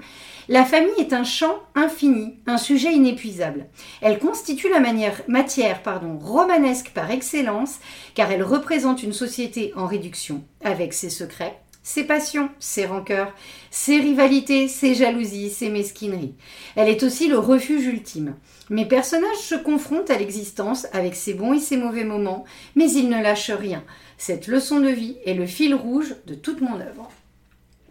[0.49, 3.65] la famille est un champ infini, un sujet inépuisable.
[4.01, 7.79] Elle constitue la manière- matière pardon, romanesque par excellence,
[8.13, 11.57] car elle représente une société en réduction, avec ses secrets,
[11.87, 13.33] ses passions, ses rancœurs,
[13.71, 16.33] ses rivalités, ses jalousies, ses mesquineries.
[16.75, 18.35] Elle est aussi le refuge ultime.
[18.69, 22.43] Mes personnages se confrontent à l'existence avec ses bons et ses mauvais moments,
[22.75, 23.85] mais ils ne lâchent rien.
[24.17, 27.09] Cette leçon de vie est le fil rouge de toute mon œuvre.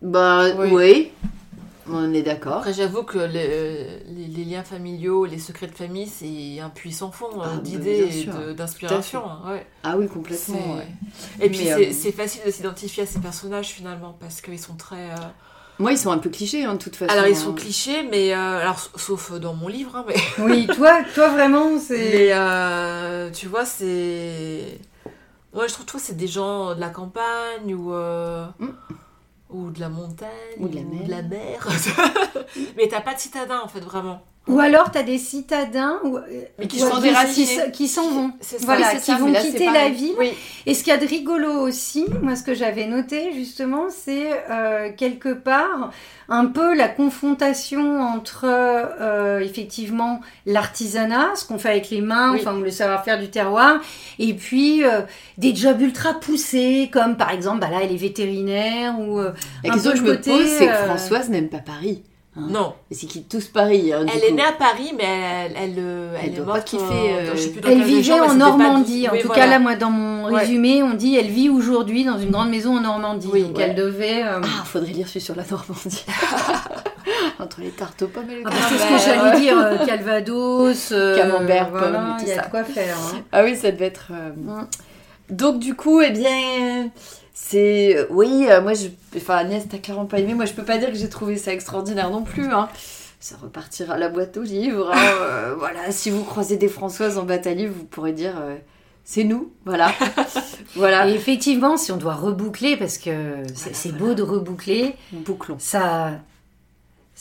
[0.02, 0.68] Bah Oui.
[0.72, 1.12] oui,
[1.88, 2.58] on est d'accord.
[2.58, 7.10] Après, j'avoue que les, les- les liens familiaux, les secrets de famille, c'est un puissant
[7.10, 9.22] fond euh, Ah, bah, d'idées et de- d'inspiration.
[9.28, 9.66] hein, ouais.
[9.84, 10.58] Ah oui, complètement.
[10.58, 11.46] C'est- ouais.
[11.46, 14.74] Et puis, Mais, euh, c'est facile de s'identifier à ces personnages finalement parce qu'ils sont
[14.74, 15.10] très.
[15.10, 15.16] euh,
[15.78, 17.12] Moi, ils sont un peu clichés, hein, de toute façon.
[17.12, 17.54] Alors, ils sont hein.
[17.56, 18.32] clichés, mais.
[18.32, 20.14] euh, Alors, sauf dans mon livre, hein, mais.
[20.38, 21.96] Oui, toi, toi vraiment, c'est...
[21.98, 24.78] Mais euh, tu vois, c'est.
[25.54, 27.92] Ouais, je trouve, toi, c'est des gens de la campagne ou.
[27.94, 28.68] euh, Mm.
[29.50, 30.30] Ou de la montagne.
[30.58, 31.08] Ou de la mer.
[31.08, 31.68] la mer.
[32.76, 34.22] mais t'as pas de citadin, en fait, vraiment.
[34.48, 36.18] Ou alors, tu as des citadins ou,
[36.58, 37.64] Mais qui ou sont qui- déracinés.
[37.66, 38.30] qui, qui s'en vont.
[38.40, 38.56] Ça.
[38.60, 40.14] Voilà, qui ça, vont là, quitter la ville.
[40.18, 40.30] Oui.
[40.66, 44.28] Et ce qu'il y a de rigolo aussi, moi ce que j'avais noté justement, c'est
[44.50, 45.90] euh, quelque part
[46.28, 52.38] un peu la confrontation entre euh, effectivement l'artisanat, ce qu'on fait avec les mains, Oui.
[52.40, 53.80] enfin le savoir-faire du terroir,
[54.18, 55.02] et puis euh,
[55.38, 59.32] des jobs ultra poussés comme par exemple, bah là elle est vétérinaire ou euh,
[59.64, 61.58] La un question peu que je le me pose, c'est que euh, Françoise n'aime pas
[61.58, 62.02] Paris.
[62.36, 62.46] Hein.
[62.48, 62.74] Non.
[62.90, 63.92] Et c'est qu'ils tous Paris.
[63.92, 64.26] hein, du Elle coup.
[64.28, 67.68] est née à Paris, mais elle, elle, euh, Elle elle, est pas euh, euh, dans
[67.70, 69.08] Elle vivait région, en pas Normandie.
[69.08, 69.42] En Oui, tout voilà.
[69.44, 70.40] cas, là, moi, dans mon Ouais.
[70.40, 73.28] résumé, on dit elle vit aujourd'hui dans une grande maison en Normandie.
[73.32, 73.62] Oui, donc ouais.
[73.64, 74.22] elle devait.
[74.24, 76.04] euh, Ah, faudrait lire celui sur la Normandie.
[77.38, 78.98] Entre les tartes aux pommes et le Ah c'est ce camembert.
[78.98, 82.42] que j'allais dire, euh, Calvados, euh, Camembert, voilà, pommes, tout il y a ça.
[82.42, 82.96] de quoi faire.
[82.96, 83.18] hein.
[83.30, 84.08] Ah oui, ça devait être.
[84.12, 84.66] euh, Mm.
[85.30, 86.88] Donc du coup, eh bien,
[87.38, 90.32] c'est euh, oui, euh, moi je, enfin Agnès, t'as clairement pas aimé.
[90.32, 92.50] Moi, je peux pas dire que j'ai trouvé ça extraordinaire non plus.
[92.50, 92.68] Hein.
[93.20, 94.90] Ça repartira à la boîte aux livres.
[94.92, 94.98] hein.
[95.20, 98.34] Euh, voilà, si vous croisez des Françoises en boîte à livres, vous pourrez dire.
[98.38, 98.56] euh,
[99.04, 99.92] c'est nous, voilà.
[100.74, 103.10] voilà, Et effectivement, si on doit reboucler, parce que
[103.54, 105.56] c'est c'est beau de reboucler, bouclons.
[105.60, 106.12] ça.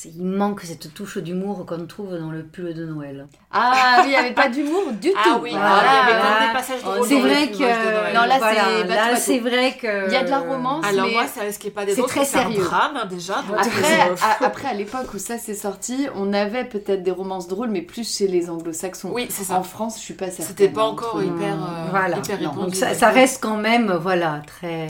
[0.04, 3.28] Il manque cette touche d'humour qu'on trouve dans le pull de Noël.
[3.50, 5.18] Ah oui, il n'y avait pas d'humour du tout.
[5.18, 5.84] Ah oui, Voilà.
[5.84, 8.14] il y avait quand même des passages Oh, drôles C'est vrai que.
[8.14, 10.08] Non, là, voilà, c'est vrai que.
[10.08, 10.84] Il y a de la romance.
[10.86, 12.62] Alors mais- moi, ça risquait pas des C'est très C'est un sérieux.
[12.66, 13.36] drame hein, déjà.
[13.48, 17.12] donc, Après, euh, à- après, à l'époque où ça s'est sorti, on avait peut-être des
[17.12, 19.12] romances drôles, mais plus chez les anglo-saxons.
[19.14, 19.56] oui, c'est ça.
[19.58, 20.48] En France, je suis pas certaine.
[20.48, 22.18] C'était pas hein, encore hyper, euh, Voilà.
[22.18, 22.66] hyper Non, répandu.
[22.66, 24.88] Donc ça, ça reste quand même, voilà, très,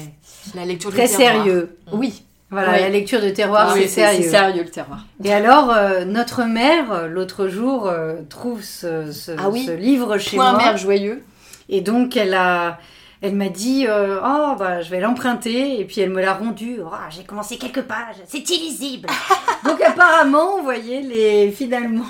[0.55, 1.77] la lecture du très sérieux.
[1.93, 2.79] Oui, Voilà, Ouais.
[2.81, 4.21] la lecture de terroir, c'est oui, sérieux.
[4.23, 4.99] C'est sérieux le terroir.
[5.23, 9.65] Et alors, euh, notre mère, euh, l'autre jour, euh, trouve ce, ce- Ah oui.
[9.65, 10.61] ce livre chez Point moi.
[10.63, 11.23] mère joyeux.
[11.69, 12.77] Et donc, elle a,
[13.23, 15.79] elle m'a dit, euh, oh, bah, je vais l'emprunter.
[15.79, 16.77] Et puis, elle me l'a rendu.
[16.85, 18.17] Oh, j'ai commencé quelques pages.
[18.27, 19.09] C'est illisible.
[19.65, 22.05] donc, apparemment, vous voyez, les, finalement.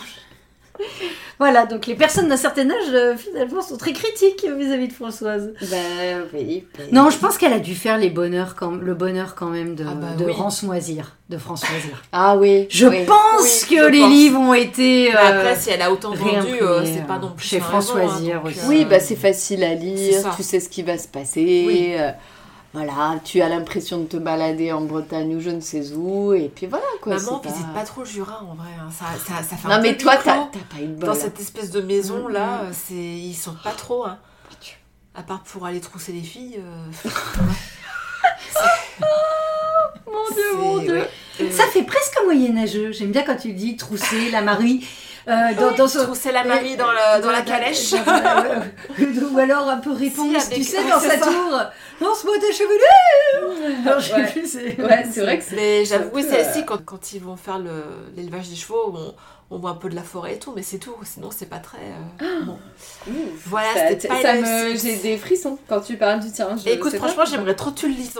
[1.39, 5.53] voilà, donc les personnes d'un certain âge, euh, finalement, sont très critiques vis-à-vis de Françoise.
[5.69, 6.65] Ben oui.
[6.91, 9.85] Non, je pense qu'elle a dû faire les bonheurs quand, le bonheur quand même de,
[9.87, 10.31] Ah bah de oui.
[10.31, 12.03] Rançoisir, de Françoisir.
[12.11, 12.67] Ah oui.
[12.69, 13.05] Je oui.
[13.05, 14.09] pense Oui, que je les pense.
[14.11, 15.15] livres ont été.
[15.15, 18.47] Euh, après, si elle a autant vendu, euh, c'est pas non plus chez Françoisir hein,
[18.47, 18.59] aussi.
[18.67, 21.97] Oui, bah c'est facile à lire, tu sais ce qui va se passer.
[22.75, 26.33] Euh, voilà, tu as l'impression de te balader en Bretagne ou je ne sais où,
[26.33, 27.15] et puis voilà quoi.
[27.15, 28.69] Maman, visite pas trop le Jura en vrai.
[28.79, 28.89] hein.
[28.91, 31.09] Ça, ça, ça fait Non un mais peu toi, t'as pas eu de bol.
[31.09, 32.73] Dans cette espèce de maison là, Mhm.
[32.73, 34.05] c'est ils sortent pas trop.
[34.05, 34.17] Hein.
[35.17, 36.59] À part pour aller trousser les filles.
[36.59, 37.09] euh,
[40.07, 40.93] Mon Dieu, mon Dieu.
[40.99, 41.09] ouais.
[41.41, 42.91] Euh, Ça fait presque moyenâgeux.
[42.91, 44.85] J'aime bien quand tu dis trousser la Marie.
[45.27, 47.91] Euh, dans, dans ce- trousser la Marie dans, la, dans la calèche.
[48.05, 51.25] dans- dans- ou alors un peu réponse, Si, avec- tu sais, dans c'est sa ça.
[51.25, 51.61] tour.
[52.01, 54.31] Lance-moi tes cheveux Non, je sais Ouais.
[54.31, 54.81] plus, c'est...
[54.81, 55.55] Ouais, c'est vrai que c'est.
[55.55, 57.83] Mais c'est j'avoue, oui, celle-ci, euh, quand, quand ils vont faire le-
[58.15, 59.13] l'élevage des chevaux, on,
[59.51, 60.95] on voit un peu de la forêt et tout, mais c'est tout.
[61.03, 61.77] Sinon, c'est pas très.
[62.21, 62.57] euh, bon.
[63.07, 63.13] Ouf.
[63.45, 64.73] Voilà, Ça- c'était pas ça me...
[64.73, 64.81] M6.
[64.83, 66.49] J'ai des frissons quand tu parles du tien.
[66.63, 68.13] je Écoute, franchement, j'aimerais trop que tu le lises.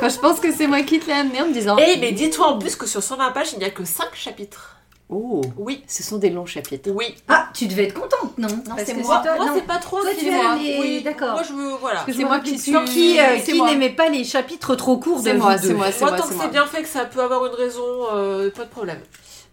[0.00, 1.76] Quand je pense que c'est moi qui te l'ai amené en me disant.
[1.78, 4.76] Et mais dis-toi en plus que sur 120 pages, il n'y a que 5 chapitres.
[5.12, 6.90] Oh, Oui, ce sont des longs chapitres.
[6.94, 7.16] oui.
[7.28, 9.20] Ah, tu devais être contente, non Non, c'est moi.
[9.24, 9.52] toi- Moi, non.
[9.56, 11.32] c'est pas trop Toi, qui tu les- Oui, d'accord.
[11.32, 11.70] Moi, je veux.
[11.80, 12.04] Voilà.
[12.06, 12.72] C'est moi qui suis.
[12.84, 16.00] qui, euh, qui n'aimait pas les chapitres trop courts de C'est moi, c'est moi, c'est
[16.02, 17.82] Moi, moi, tant que c'est bien fait, que ça peut avoir une raison,
[18.14, 19.00] euh, pas de problème.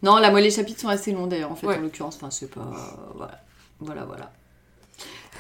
[0.04, 1.78] Non, là, moi, les chapitres sont assez longs d'ailleurs, en fait, Ouais.
[1.78, 2.18] en l'occurrence.
[2.18, 2.62] Enfin, c'est pas.
[3.16, 3.40] Voilà.
[3.80, 4.32] Voilà, voilà.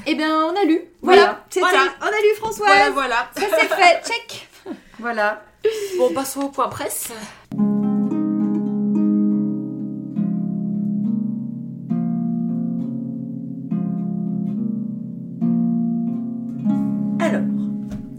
[0.08, 0.82] Eh bien, on a lu.
[1.04, 1.44] Voilà.
[1.56, 1.78] Voilà.
[1.78, 1.92] Voilà.
[2.02, 2.68] On a lu Françoise.
[2.68, 3.30] Voilà, voilà.
[3.36, 4.02] Ça c'est fait.
[4.06, 4.48] Check.
[5.00, 5.44] Voilà.
[6.00, 7.10] Bon, passons au point presse.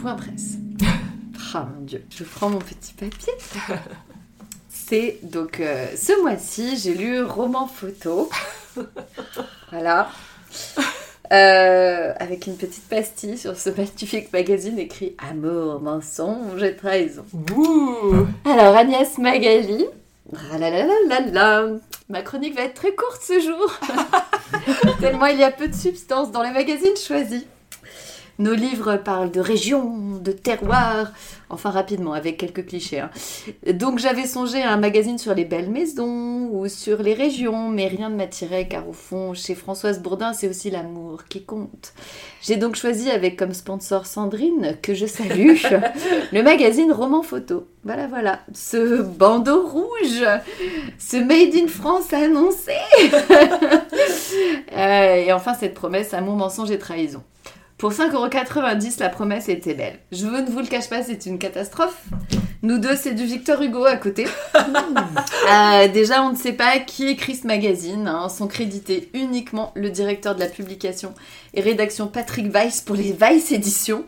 [0.09, 0.55] Point presse.
[1.55, 3.33] Ah mon dieu, je prends mon petit papier.
[4.69, 8.29] C'est donc euh, ce mois-ci, j'ai lu roman photo.
[9.71, 10.11] voilà.
[11.33, 17.25] Euh, avec une petite pastille sur ce magnifique magazine écrit Amour, mensonge et trahison.
[17.57, 18.27] Ouh.
[18.45, 19.87] Alors Agnès Magali.
[22.11, 23.73] Ma chronique va être très courte ce jour.
[25.01, 27.45] Tellement il y a peu de substance dans les magazines choisis.
[28.39, 31.12] Nos livres parlent de régions, de terroirs,
[31.51, 33.01] enfin rapidement, avec quelques clichés.
[33.01, 33.11] hein.
[33.72, 37.89] Donc j'avais songé à un magazine sur les belles maisons ou sur les régions, mais
[37.89, 41.93] rien ne m'attirait car au fond, chez Françoise Bourdin, c'est aussi l'amour qui compte.
[42.41, 45.57] J'ai donc choisi avec comme sponsor Sandrine, que je salue,
[46.32, 47.66] le magazine Roman Photo.
[47.84, 48.41] Voilà, voilà.
[48.55, 50.24] Ce bandeau rouge,
[50.99, 52.72] ce Made in France annoncé.
[54.76, 57.22] Euh, et enfin, cette promesse, amour, mensonge et trahison.
[57.79, 60.01] Pour 5,90€, la promesse était belle.
[60.11, 61.97] Je ne vous le cache pas, c'est une catastrophe.
[62.62, 64.26] Nous deux, c'est du Victor Hugo à côté.
[65.51, 68.07] Euh, déjà, on ne sait pas qui écrit ce magazine.
[68.07, 68.29] hein.
[68.29, 71.14] Sont crédités uniquement le directeur de la publication
[71.55, 74.05] et rédaction Patrick Weiss pour les Weiss Éditions.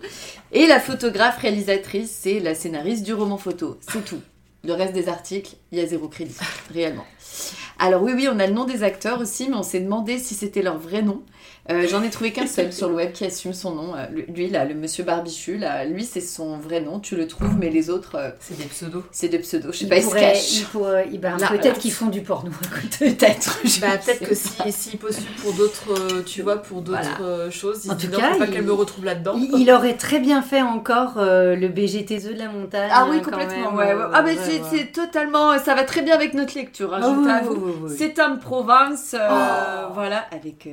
[0.53, 3.79] Et la photographe réalisatrice, c'est la scénariste du roman photo.
[3.91, 4.21] C'est tout.
[4.65, 6.37] Le reste des articles, il y a zéro crédit,
[6.75, 7.07] réellement.
[7.79, 10.35] Alors oui, oui, on a le nom des acteurs aussi, mais on s'est demandé si
[10.35, 11.23] c'était leur vrai nom.
[11.71, 13.95] Euh, J'en ai trouvé qu'un seul sur le web qui assume son nom.
[13.97, 16.99] Euh, Lui, là, le monsieur Barbichu, là, lui, c'est son vrai nom.
[17.01, 19.03] Tu le trouves, mais les autres, euh, C'est des pseudos.
[19.13, 19.73] c'est des pseudos.
[19.73, 20.53] Je sais Il pas, ils se pourrait- cachent.
[20.59, 22.51] il pourrait- il- ben, Peut-être qu'ils font du porno.
[22.99, 23.61] Peut-être.
[23.81, 27.51] Bah, peut-être que si s'il postule pour d'autres, euh, tu vois, pour d'autres Voilà.
[27.51, 29.35] choses, il En non, faut pas qu'elle me retrouve là-dedans.
[29.37, 32.91] Il, il aurait très bien fait encore euh, le BGTZ de la montagne.
[32.93, 33.73] Ah oui, hein, quand complètement.
[33.73, 33.77] même.
[33.77, 34.11] ouais, ouais.
[34.13, 34.67] Ah, mais Ouais, c'est ouais.
[34.71, 35.59] c'est totalement.
[35.59, 37.55] Ça va très bien avec notre lecture, hein, Ah je oui, t'avoue.
[37.55, 37.95] oui, oui, oui.
[37.97, 39.93] C'est un de Provence, euh, Oh.
[39.95, 40.71] voilà, avec, euh,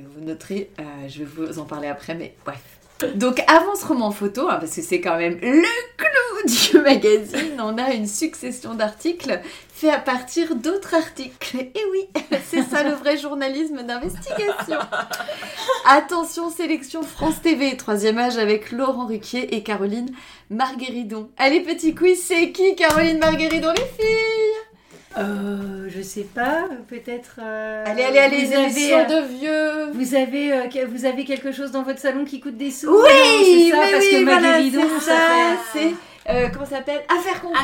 [1.07, 2.61] je vais vous en parler après, mais bref.
[3.15, 5.63] Donc avant ce roman photo, hein, parce que c'est quand même le
[5.97, 9.39] clou du magazine, on a une succession d'articles
[9.71, 11.57] faits à partir d'autres articles.
[11.57, 12.07] Et oui,
[12.47, 14.79] c'est ça le vrai journalisme d'investigation.
[15.85, 20.09] Attention, sélection France TV, troisième âge avec Laurent Ruquier et Caroline
[20.49, 21.29] Margueridon.
[21.37, 24.66] Allez, petit quiz, c'est qui Caroline Margueridon, les filles?
[25.17, 27.39] Euh, je sais pas, peut-être.
[27.41, 31.25] euh, Allez, allez, allez, vous les avez, euh, de vieux Vous avez, euh, vous avez
[31.25, 32.89] quelque chose dans votre salon qui coûte des sous?
[32.91, 33.09] Oui, non,
[33.43, 35.93] c'est ça, mais parce oui, que voilà, c'est ça, ça, fait...
[36.29, 37.57] euh, comment ça s'appelle Affaire conclue.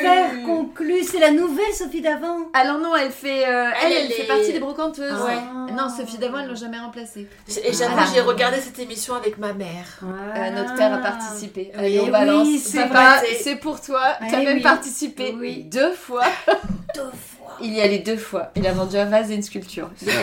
[0.00, 2.38] Affaire conclue, c'est la nouvelle Sophie d'avant.
[2.52, 5.12] Alors non, elle fait, euh, elle, Elle, elle, elle fait est- partie des brocanteuses.
[5.22, 5.72] Ah ouais.
[5.74, 7.26] Non, Sophie d'avant, elle l'a jamais remplacée.
[7.64, 10.00] Et j'avoue, j'ai regardé cette émission avec ma mère.
[10.02, 11.70] Euh, notre père a participé.
[11.74, 12.48] Oui, Allez, on oui, balance.
[12.74, 13.38] vrai.
[13.40, 14.02] c'est pour toi.
[14.26, 14.62] Eh T'as même oui.
[14.62, 15.64] participé Oui.
[15.64, 16.24] deux fois.
[16.94, 17.37] Deux fois.
[17.62, 18.50] Il y allait deux fois.
[18.56, 19.90] Il a vendu un vase et une sculpture.
[20.02, 20.14] Yeah.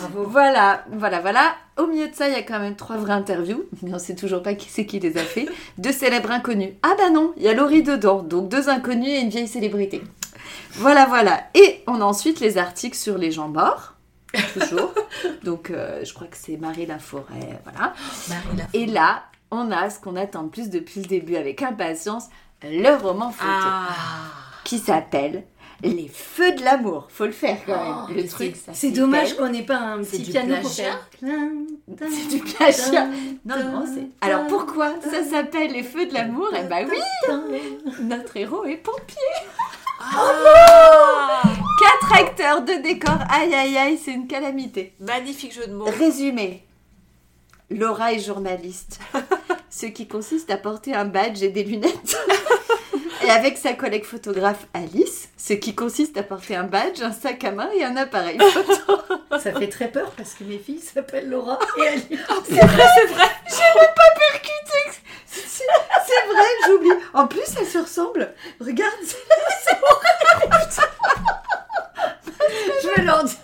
[0.00, 0.24] Bravo.
[0.28, 1.54] Voilà, voilà, voilà.
[1.76, 4.14] Au milieu de ça, il y a quand même trois vraies interviews, mais on sait
[4.14, 5.48] toujours pas qui c'est qui les a fait.
[5.78, 6.74] Deux célèbres inconnus.
[6.82, 10.02] Ah bah non, il y a Laurie dedans, donc deux inconnus et une vieille célébrité.
[10.74, 11.44] Voilà, voilà.
[11.54, 13.94] Et on a ensuite les articles sur les gens morts,
[14.54, 14.92] toujours.
[15.44, 17.92] donc euh, je crois que c'est Marie Laforêt, voilà.
[18.28, 21.62] Marie la Et là, on a ce qu'on attend le plus depuis le début avec
[21.62, 22.24] impatience,
[22.62, 23.88] le roman photo, Ah.
[24.64, 25.44] qui s'appelle
[25.82, 27.08] Les Feux de l'amour.
[27.10, 27.94] Faut le faire quand même.
[28.04, 31.08] Oh, le mais truc, c'est- dommage qu'on n'ait pas un petit piano pour faire.
[31.20, 33.06] C'est du plagiat.
[33.44, 34.08] Non, non, c'est.
[34.20, 37.58] Alors pourquoi ça s'appelle Les Feux de l'amour Eh bah oui,
[38.02, 39.16] notre héros est pompier.
[40.00, 41.42] Ah.
[41.80, 43.18] Quatre acteurs, deux décors.
[43.30, 44.94] Aïe aïe aïe, c'est une calamité.
[45.00, 45.84] Magnifique jeu de mots.
[45.84, 46.64] Résumé.
[47.70, 49.00] Laura est journaliste.
[49.70, 52.16] Ce qui consiste à porter un badge et des lunettes.
[53.24, 57.42] Et avec sa collègue photographe Alice, ce qui consiste à porter un badge, un sac
[57.42, 59.02] à main et un appareil photo.
[59.32, 62.04] Ça fait très peur parce que mes filles s'appellent Laura et Alice.
[62.48, 63.28] C'est vrai, c'est vrai.
[63.48, 65.00] J'ai même pas percuté.
[65.26, 65.64] C'est c'est
[66.66, 66.90] J'oublie.
[67.12, 68.32] En plus, elles se ressemblent.
[68.60, 68.92] Regarde,
[72.82, 73.36] Je me l'en dis.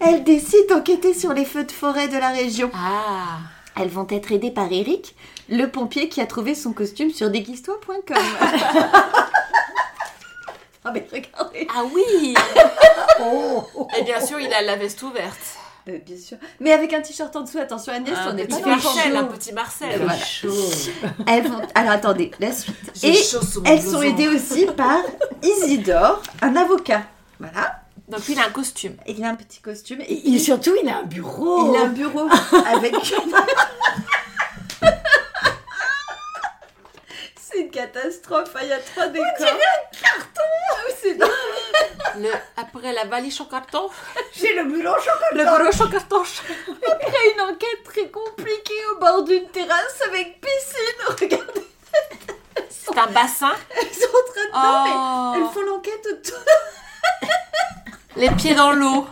[0.00, 2.70] elles décident d'enquêter sur les feux de forêt de la région.
[2.74, 3.38] Ah
[3.78, 5.14] Elles vont être aidées par Eric,
[5.50, 8.16] le pompier qui a trouvé son costume sur déguise-toi.com.
[10.90, 11.68] ah mais regardez.
[11.74, 12.34] Ah oui
[13.22, 15.38] Oh, Et bien sûr, il a la veste ouverte.
[15.88, 16.36] Euh, bien sûr.
[16.60, 19.16] Mais avec un t-shirt en dessous, attention Agnès, Un on est pas petit le Marcel,
[19.16, 20.00] un petit Marcel.
[20.02, 20.18] Voilà.
[20.18, 20.48] chaud.
[21.26, 21.60] Elles vont...
[21.74, 22.76] Alors attendez, la suite.
[23.02, 23.14] Et
[23.64, 24.98] elles sont aidées aussi par
[25.42, 27.02] Isidore, un avocat.
[27.38, 27.80] Voilà.
[28.08, 28.94] Donc il a un costume.
[29.06, 31.72] Il a un petit costume et Et surtout, il a un bureau.
[31.72, 32.28] il a un bureau
[32.66, 32.94] avec.
[37.60, 39.26] C'est une catastrophe, hein, il y a trois décors.
[39.38, 41.14] On dirait un carton C'est
[42.18, 43.90] Le, après la valise en carton,
[44.34, 44.94] J'ai le bureau
[45.32, 46.22] le broche en carton.
[46.22, 51.16] Après une enquête très compliquée au bord d'une terrasse avec piscine.
[51.20, 51.66] Regardez,
[52.70, 53.52] C'est un bassin.
[53.78, 54.54] elles sont en train de...
[54.54, 55.32] Non, mais Oh.
[55.36, 56.38] elles font l'enquête autour.
[58.16, 59.06] Les pieds dans l'eau.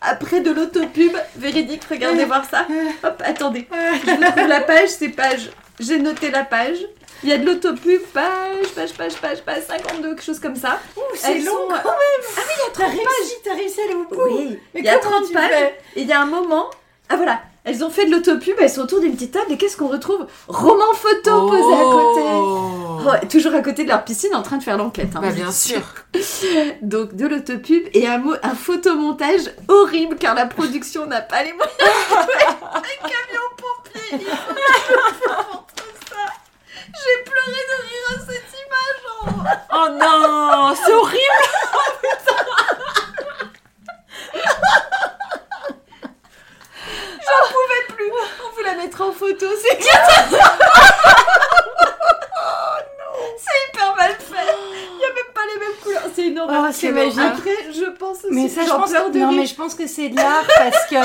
[0.00, 2.66] Après de l'autopub, véridique, regardez voir ça.
[3.02, 3.66] Hop, attendez.
[3.72, 5.50] Je trouve la page, c'est page.
[5.80, 6.78] J'ai noté la page.
[7.24, 10.78] Il y a de l'autopub, page, page, page, page, page 52, quelque chose comme ça.
[11.14, 12.44] C'est Elles long sont- quand même.
[12.74, 14.20] T'as réussi, t'as réussi à aller au bout.
[14.26, 15.72] Oui, Mais il y a comment 30 tu pages.
[15.96, 16.68] Et il y a un moment.
[17.08, 19.76] Ah voilà, elles ont fait de l'autopub, elles sont autour d'une petite table et qu'est-ce
[19.76, 20.26] qu'on retrouve?
[20.48, 22.20] Roman photo posé à côté.
[22.24, 22.98] Oh.
[23.06, 25.08] Oh, toujours à côté de leur piscine en train de faire l'enquête.
[25.14, 25.20] hein.
[25.22, 25.80] Bah bien sûr.
[26.82, 31.74] Donc de l'autopub et un, un photomontage horrible car la production n'a pas les moyens
[31.80, 34.02] un camion pompier.
[34.12, 35.74] Il faut que je vous montre
[36.08, 36.32] ça.
[36.86, 39.00] J'ai pleuré de rire à cette image.
[39.10, 39.26] oh.
[39.74, 41.44] Oh non, c'est horrible.
[47.26, 48.10] J'en pouvais plus.
[48.44, 49.46] On vous la mettra en photo.
[49.60, 49.78] C'est
[53.38, 54.54] C'est hyper mal fait.
[54.92, 56.02] Il n'y a même pas les mêmes couleurs.
[56.14, 56.64] C'est une horreur.
[56.68, 57.04] Oh, c'est bon.
[57.06, 57.18] magique.
[57.20, 58.28] Après, je pense aussi.
[58.30, 59.38] Mais ça, je j'en pense pleure que, de non, rire.
[59.40, 60.96] mais je pense que c'est de l'art parce que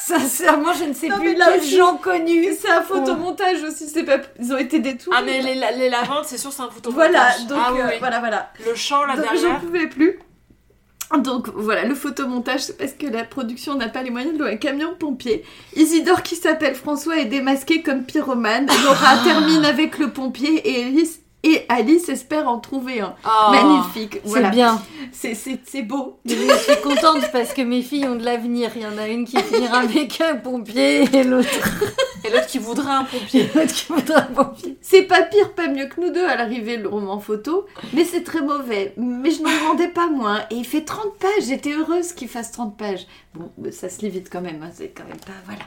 [0.00, 2.48] sincèrement, je ne sais Non, plus quels gens connus.
[2.60, 3.88] C'est un photomontage aussi.
[3.88, 4.18] C'est pas.
[4.40, 5.18] Ils ont été détournés.
[5.20, 6.90] Ah mais les, la- les lavandes, c'est sûr, c'est un photo.
[6.90, 7.94] Voilà, donc ah, oui, euh, oui.
[7.98, 8.50] voilà, voilà.
[8.66, 9.60] Le champ là Donc j'en derrière.
[9.60, 10.18] pouvais plus.
[11.22, 14.52] Donc voilà, le photomontage, c'est parce que la production n'a pas les moyens de louer
[14.52, 15.42] un camion pompier.
[15.74, 18.66] Isidore, qui s'appelle François, est démasqué comme pyromane.
[18.84, 21.20] Laura termine avec le pompier et Alice,
[21.54, 23.14] et Alice espère en trouver un.
[23.24, 23.50] Oh.
[23.50, 24.14] Magnifique.
[24.22, 24.50] C'est Voilà.
[24.50, 24.82] bien.
[25.12, 26.18] C'est, c'est, c'est beau.
[26.24, 28.70] Je suis contente parce que mes filles ont de l'avenir.
[28.76, 31.48] Il y en a une qui finira avec un pompier et l'autre
[32.24, 33.48] Et l'autre qui voudrait un pompier.
[33.54, 34.76] l'autre qui voudra un pompier.
[34.82, 38.22] C'est pas pire, pas mieux que nous deux à l'arrivée, le roman photo, mais c'est
[38.24, 38.92] très mauvais.
[38.96, 40.40] Mais je n'en demandais pas moins.
[40.50, 43.06] Et il fait 30 pages, j'étais heureuse qu'il fasse 30 pages.
[43.34, 45.32] Bon, ça se lit vite quand même, hein, c'est quand même pas.
[45.46, 45.60] Voilà.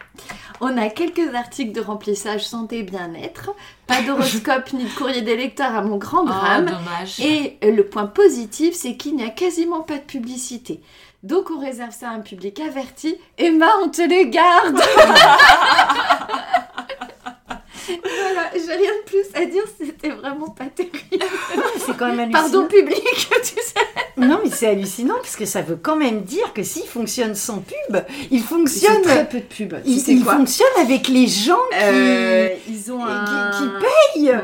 [0.59, 3.51] On a quelques articles de remplissage santé et bien-être,
[3.87, 6.65] pas d'horoscope ni de courrier des lecteurs à mon grand Oh, drame.
[6.65, 7.19] dommage.
[7.19, 10.79] Et le point positif, c'est qu'il n'y a quasiment pas de publicité.
[11.23, 13.15] Donc on réserve ça à un public averti.
[13.37, 14.79] Emma, on te les garde
[17.87, 21.25] Voilà, j'ai rien de plus à dire, c'était vraiment pas terrible.
[21.85, 22.41] C'est quand même hallucinant.
[22.41, 23.03] Pardon public,
[23.43, 23.79] tu sais.
[24.17, 27.57] Non, mais c'est hallucinant parce que ça veut quand même dire que s'il fonctionne sans
[27.59, 29.01] pub, il Ils fonctionne.
[29.01, 29.73] très peu de pub.
[29.83, 33.51] Tu Il, sais il quoi fonctionne avec les gens qui, Euh, Ils ont qui, un...
[33.51, 33.63] qui
[34.15, 34.35] payent.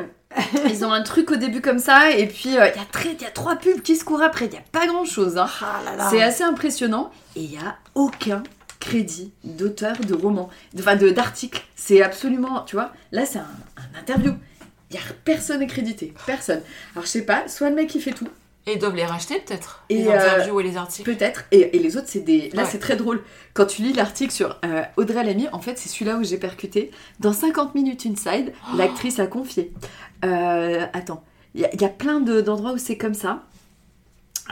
[0.69, 3.13] Ils ont un truc au début comme ça, et puis euh, il y, a très-
[3.13, 5.37] il y a trois pubs qui se courent après, il n'y a pas grand chose.
[5.37, 5.47] Hein.
[5.61, 6.07] Ah.
[6.09, 8.43] C'est assez impressionnant et il n'y a aucun
[8.79, 11.63] crédit d'auteur de roman, enfin d'article.
[11.75, 14.33] C'est absolument, tu vois, là c'est un, un interview.
[14.89, 16.61] Il n'y a personne est crédité, personne.
[16.95, 18.27] Alors je sais pas, soit le mec il fait tout,
[18.67, 19.83] Et ils doivent les racheter peut-être.
[19.89, 21.11] Et, les euh, interviews et les articles.
[21.15, 22.49] peut-être, et, et les autres c'est des...
[22.51, 22.69] Là Ouais.
[22.69, 23.23] c'est très drôle.
[23.53, 26.91] Quand tu lis l'article sur euh, Audrey Lamy, en fait c'est celui-là où j'ai percuté.
[27.19, 29.71] Dans 50 minutes inside, l'actrice a confié.
[30.25, 31.23] Euh, attends,
[31.55, 33.43] il y, a- il y a plein de- d'endroits où c'est comme ça.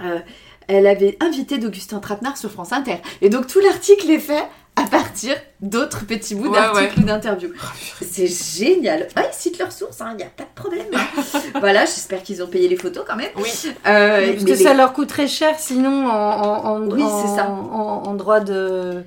[0.03, 0.19] Euh,
[0.67, 2.97] elle avait invité d'Augustin Trapenard sur France Inter.
[3.21, 4.43] Et donc tout l'article est fait
[4.75, 7.53] à partir d'autres petits bouts Ouais, d'articles ou d'interviews.
[8.01, 9.07] C'est génial.
[9.15, 10.85] Ah, ils citent leurs sources, il n'y a pas de problème.
[10.93, 11.21] hein.
[11.59, 13.29] voilà, j'espère qu'ils ont payé les photos quand même.
[13.37, 13.49] Oui.
[13.87, 17.21] Euh, Parce mais que les- ça leur coûterait cher sinon en, en, en- Oui, en-
[17.27, 17.47] c'est ça.
[17.49, 19.03] en- en droit de.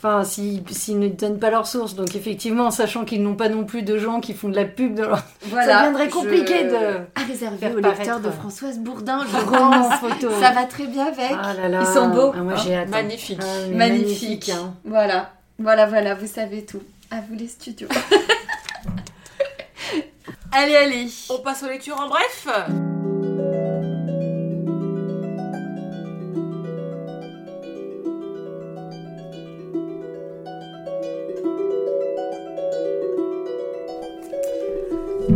[0.00, 1.96] Enfin, s'ils s'ils ne donnent pas leurs sources.
[1.96, 4.64] Donc, effectivement, en sachant qu'ils n'ont pas non plus de gens qui font de la
[4.64, 6.76] pub dans leur voilà, deviendrait compliqué de
[7.16, 9.98] À réserver faire aux lecteurs paraître- de Françoise Bourdin, je roman pense.
[10.00, 10.28] photo.
[10.40, 11.32] Ça va très bien avec.
[11.42, 11.80] Ah là là.
[11.80, 12.30] Ils sont beaux.
[12.32, 12.90] Ah, moi, j'ai hâte.
[12.90, 13.40] Magnifique.
[13.42, 14.50] Ah, mais Magnifique.
[14.50, 14.72] hein.
[14.84, 16.80] Voilà, voilà, voilà, vous savez tout.
[17.10, 17.88] À vous les studios.
[20.52, 21.08] allez, allez.
[21.30, 22.46] On passe aux lectures en bref.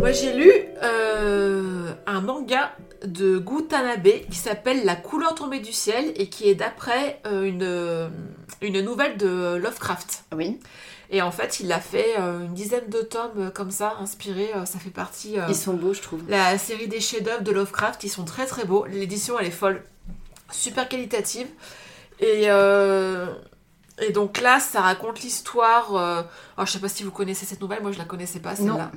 [0.03, 0.51] Moi j'ai lu
[0.83, 2.73] euh, un manga
[3.05, 8.11] de Gutanabe qui s'appelle La couleur tombée du ciel et qui est d'après euh, une,
[8.67, 10.25] une nouvelle de Lovecraft.
[10.37, 10.59] Oui.
[11.11, 14.51] Et en fait, il a fait euh, une dizaine de tomes euh, comme ça, inspirés.
[14.57, 15.39] euh, ça fait partie.
[15.39, 16.23] euh, Ils sont beaux, je trouve.
[16.29, 18.85] la série des chefs-d'œuvre de Lovecraft, ils sont très très beaux.
[18.87, 19.85] L'édition, elle est folle,
[20.51, 21.47] super qualitative.
[22.19, 23.27] Et, euh,
[24.01, 25.95] et donc là, ça raconte l'histoire.
[25.97, 26.22] euh,
[26.57, 28.90] alors, je sais pas si vous connaissez cette nouvelle, moi je la connaissais pas celle-là.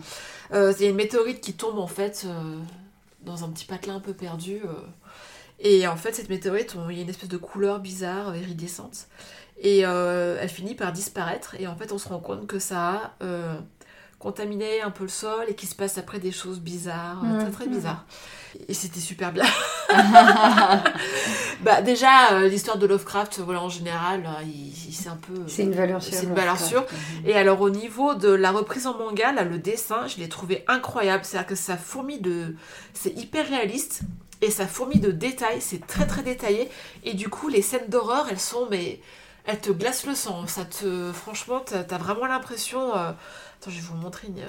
[0.53, 2.57] Euh, C'est une météorite qui tombe en fait euh,
[3.21, 4.61] dans un petit patelin un peu perdu.
[4.63, 4.67] euh.
[5.59, 9.07] et en fait, cette météorite, il y a une espèce de couleur bizarre, iridescente.
[9.57, 11.55] Et elle finit par disparaître.
[11.59, 13.25] Et en fait, on se rend compte que ça a
[14.19, 17.51] contaminé un peu le sol et qu'il se passe après des choses bizarres, euh, très
[17.51, 17.73] très Mhm.
[17.75, 18.05] bizarres.
[18.67, 19.43] Et c'était super bien.
[21.61, 25.33] bah déjà, euh, l'histoire de Lovecraft, voilà, en général, euh, il, il- c'est un peu...
[25.47, 26.13] C'est une valeur sûre.
[26.13, 26.85] C'est une valeur sûre.
[27.25, 30.63] Et alors au niveau de la reprise en manga, là, le dessin, je l'ai trouvé
[30.67, 31.23] incroyable.
[31.25, 32.55] C'est-à-dire que ça fourmille de...
[32.93, 34.01] C'est hyper réaliste.
[34.41, 35.61] Et ça fourmille de détails.
[35.61, 36.69] C'est très très détaillé.
[37.03, 38.67] Et du coup, les scènes d'horreur, elles sont...
[38.69, 38.99] mais
[39.45, 40.47] Elles te glacent le sang.
[40.47, 41.11] Ça te...
[41.11, 42.95] Franchement, t'as as vraiment l'impression...
[42.95, 44.43] euh, Attends, je vais vous montrer une...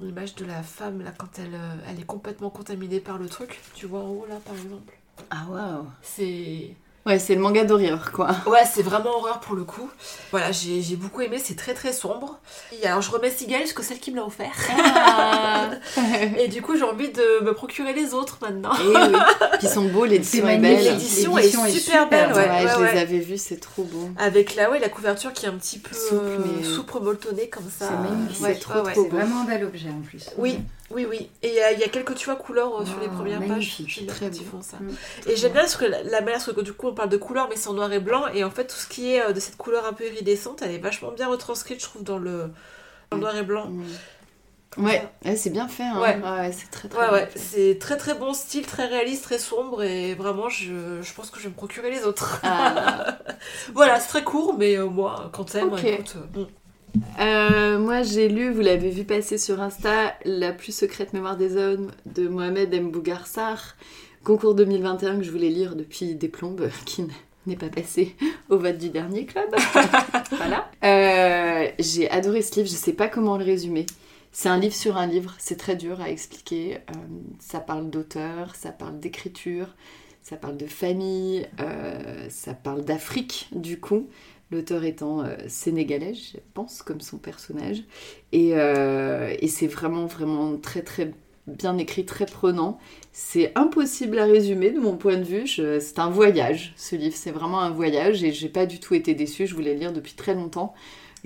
[0.00, 3.28] une image de la femme, là, quand elle, euh, elle est complètement contaminée par le
[3.28, 3.60] truc.
[3.74, 4.92] Tu vois en haut, là, par exemple.
[5.30, 5.86] Ah, waouh.
[6.02, 6.74] C'est...
[7.06, 8.30] Ouais, c'est le manga d'horreur, quoi.
[8.46, 9.88] Ouais, c'est vraiment horreur pour le coup.
[10.32, 12.40] Voilà, j'ai j'ai beaucoup aimé, c'est très très sombre.
[12.82, 14.52] Et alors je remets Sigal, parce que c'est celle qui me l'a offert.
[14.76, 15.70] Ah.
[16.38, 18.74] Et du coup, j'ai envie de me procurer les autres maintenant.
[18.74, 19.18] Et oui.
[19.58, 20.84] Puis ils sont beaux, l'édition C'est est magnifique.
[20.84, 20.92] belle.
[20.94, 22.38] L'édition est est super super, belle, ouais.
[22.38, 22.92] Ouais, ouais, je ouais.
[22.94, 24.08] les avais vus, c'est trop beau.
[24.18, 27.70] Avec la, ouais, la couverture qui est un petit peu Souple, mais- souple molletonnée comme
[27.70, 27.86] ça.
[27.88, 28.42] C'est magnifique.
[28.42, 30.24] Ouais, C'est trop, trop C'est vraiment un bel objet en plus.
[30.38, 30.58] Oui,
[30.90, 31.30] oui, oui.
[31.42, 33.40] Et il y, a- il y a quelques, tu vois, couleurs euh, sur les premières
[33.40, 34.06] magnifique, pages.
[34.06, 34.38] Très beau.
[34.50, 34.76] font ça.
[34.78, 34.90] Mm.
[35.30, 37.16] Et j'aime bien parce que la, la manière, parce que du coup on parle de
[37.16, 39.32] couleurs, mais c'est en noir et blanc, et en fait tout ce qui est euh,
[39.32, 42.50] de cette couleur un peu iridescente, elle est vachement bien retranscrite, je trouve, dans le,
[43.10, 43.66] dans le noir et blanc.
[43.68, 43.84] Mm.
[44.78, 45.84] Ouais, ouais, c'est bien fait.
[45.84, 45.98] Hein.
[46.02, 46.18] Ouais.
[46.22, 50.14] ouais c'est très très Ouais, c'est très très bon style, très réaliste, très sombre, et
[50.14, 52.40] vraiment, je, je pense que je vais me procurer les autres.
[52.42, 53.16] Ah.
[53.74, 55.82] voilà, c'est très court, mais euh, moi, quand t'aimes, Ok.
[55.82, 56.16] écoute.
[56.36, 56.44] euh.
[57.20, 61.56] Euh, moi, j'ai lu, vous l'avez vu passer sur Insta, La plus secrète mémoire des
[61.56, 62.90] hommes de Mohamed M.
[62.90, 63.76] Bougarsar,
[64.24, 67.04] concours 2021 que je voulais lire depuis des plombes, qui
[67.46, 68.14] n'est pas passé
[68.48, 69.48] au vote du dernier club.
[70.30, 70.70] voilà.
[70.84, 73.86] Euh, j'ai adoré ce livre, je sais pas comment le résumer.
[74.32, 76.74] C'est un livre sur un livre, c'est très dur à expliquer.
[76.74, 76.94] Euh,
[77.38, 79.68] ça parle d'auteur, ça parle d'écriture,
[80.22, 81.46] ça parle de famille,
[82.28, 84.08] ça parle d'Afrique du coup.
[84.50, 87.82] L'auteur étant euh, sénégalais, je pense, comme son personnage.
[88.32, 91.12] Et, euh, et c'est vraiment, vraiment très, très
[91.46, 92.78] bien écrit, très prenant.
[93.12, 95.46] C'est impossible à résumer de mon point de vue.
[95.46, 97.16] C'est un voyage, ce livre.
[97.16, 99.46] C'est vraiment un voyage et j'ai pas du tout été déçue.
[99.46, 100.74] Je voulais le lire depuis très longtemps.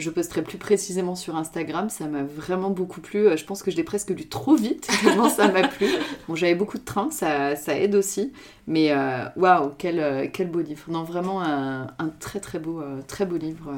[0.01, 1.91] Je posterai plus précisément sur Instagram.
[1.91, 3.27] Ça m'a vraiment beaucoup plu.
[3.27, 5.87] Euh, Je pense que je l'ai presque lu trop vite, tellement ça m'a plu.
[6.27, 8.33] Bon, j'avais beaucoup de train, ça, ça aide aussi.
[8.67, 10.85] Mais euh, waouh, quel, euh, quel beau livre.
[10.89, 11.89] Non, vraiment un,
[12.19, 13.75] très très beau, très beau livre.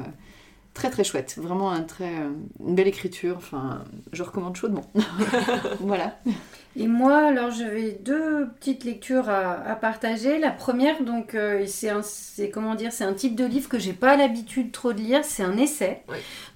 [0.73, 1.35] très très chouette.
[1.37, 2.11] Vraiment un très,
[2.65, 3.35] une belle écriture.
[3.37, 4.89] Enfin, je recommande chaudement.
[5.81, 6.17] voilà.
[6.75, 10.39] Et moi, alors, j'avais deux petites lectures à, à partager.
[10.39, 13.77] La première, donc, euh, c'est un, c'est comment dire, c'est un type de livre que
[13.77, 15.19] j'ai pas l'habitude trop de lire.
[15.23, 16.01] C'est un essai.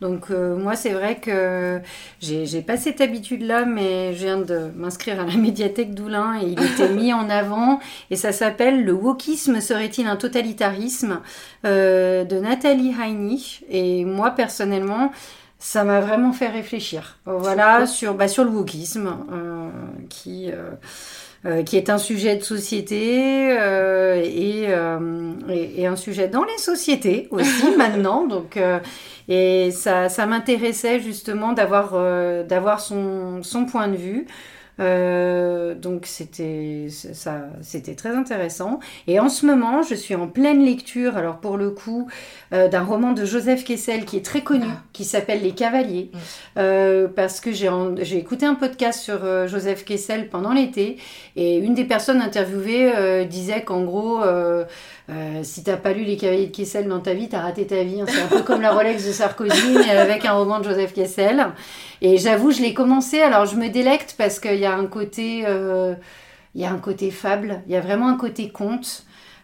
[0.01, 1.79] Donc, euh, moi, c'est vrai que
[2.19, 6.63] j'ai, pas cette habitude-là, mais je viens de m'inscrire à la médiathèque d'Oulin et il
[6.63, 7.79] était mis en avant.
[8.09, 11.21] Et ça s'appelle Le wokisme serait-il un totalitarisme
[11.63, 13.63] euh, de Nathalie Heinich.
[13.69, 15.11] Et moi, personnellement,
[15.59, 17.17] ça m'a vraiment fait réfléchir.
[17.25, 19.69] Voilà, sur, bah, sur le wokisme, euh,
[20.09, 20.71] qui, euh,
[21.45, 26.43] euh, qui est un sujet de société euh, et, euh, et, et un sujet dans
[26.43, 28.25] les sociétés aussi maintenant.
[28.27, 28.79] Donc, euh,
[29.29, 34.27] et ça, ça m'intéressait justement d'avoir euh, d'avoir son, son point de vue.
[34.79, 38.79] Euh, donc c'était ça c'était très intéressant.
[39.07, 42.07] Et en ce moment je suis en pleine lecture alors pour le coup
[42.53, 46.11] euh, d'un roman de Joseph Kessel qui est très connu qui s'appelle Les Cavaliers.
[46.13, 46.17] Mm.
[46.57, 47.69] Euh, parce que j'ai
[48.01, 50.97] j'ai écouté un podcast sur euh, Joseph Kessel pendant l'été.
[51.35, 54.21] Et une des personnes interviewées euh, disait qu'en gros
[55.09, 57.81] euh, si t'as pas lu Les Cavaliers de Kessel dans ta vie, t'as raté ta
[57.83, 58.01] vie.
[58.01, 58.05] hein.
[58.07, 61.47] C'est un peu comme la Rolex de Sarkozy, mais avec un roman de Joseph Kessel.
[62.01, 63.21] Et j'avoue, je l'ai commencé.
[63.21, 65.93] Alors, je me délecte parce qu'il y a un côté, euh,
[66.55, 67.61] il y a un côté fable.
[67.67, 69.03] Il y a vraiment un côté conte.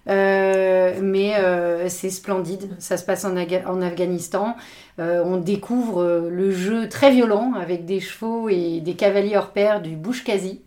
[0.09, 2.76] Euh, mais euh, c'est splendide.
[2.80, 4.57] Ça se passe en, Aga- en Afghanistan.
[4.99, 9.51] Euh, on découvre euh, le jeu très violent avec des chevaux et des cavaliers hors
[9.51, 10.59] pair du Bouchkazi.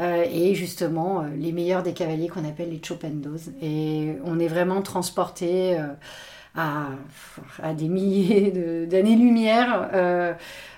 [0.00, 3.50] Euh, et justement euh, les meilleurs des cavaliers qu'on appelle les chopendos.
[3.62, 5.86] Et on est vraiment transporté euh,
[6.56, 6.88] à,
[7.62, 9.88] à des milliers d'années-lumière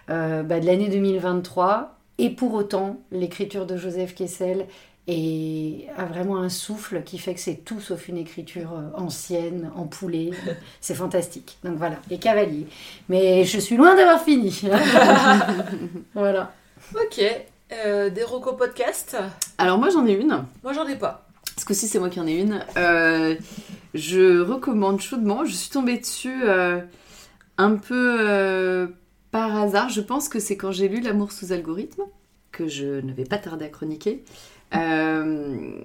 [0.08, 4.66] bah, de l'année 2023 Et pour autant, l'écriture de Joseph Kessel
[5.08, 10.32] a vraiment un souffle qui fait que c'est tout sauf une écriture ancienne, empoulée.
[10.80, 11.58] C'est fantastique.
[11.62, 12.66] Donc voilà, les cavaliers.
[13.08, 14.62] Mais je suis loin d'avoir fini.
[16.14, 16.52] voilà.
[16.94, 17.22] Ok.
[17.72, 19.16] Euh, des Rocco podcast
[19.58, 20.44] Alors moi j'en ai une.
[20.62, 21.26] Moi j'en ai pas.
[21.54, 22.64] Parce que si c'est moi qui en ai une.
[22.76, 23.34] Euh,
[23.92, 25.44] je recommande chaudement.
[25.44, 26.80] Je suis tombée dessus euh,
[27.58, 28.88] un peu
[29.32, 29.88] par hasard.
[29.88, 32.02] Je pense que c'est quand j'ai lu L'amour sous algorithme,
[32.52, 34.22] que je ne vais pas tarder à chroniquer.
[34.70, 35.78] Que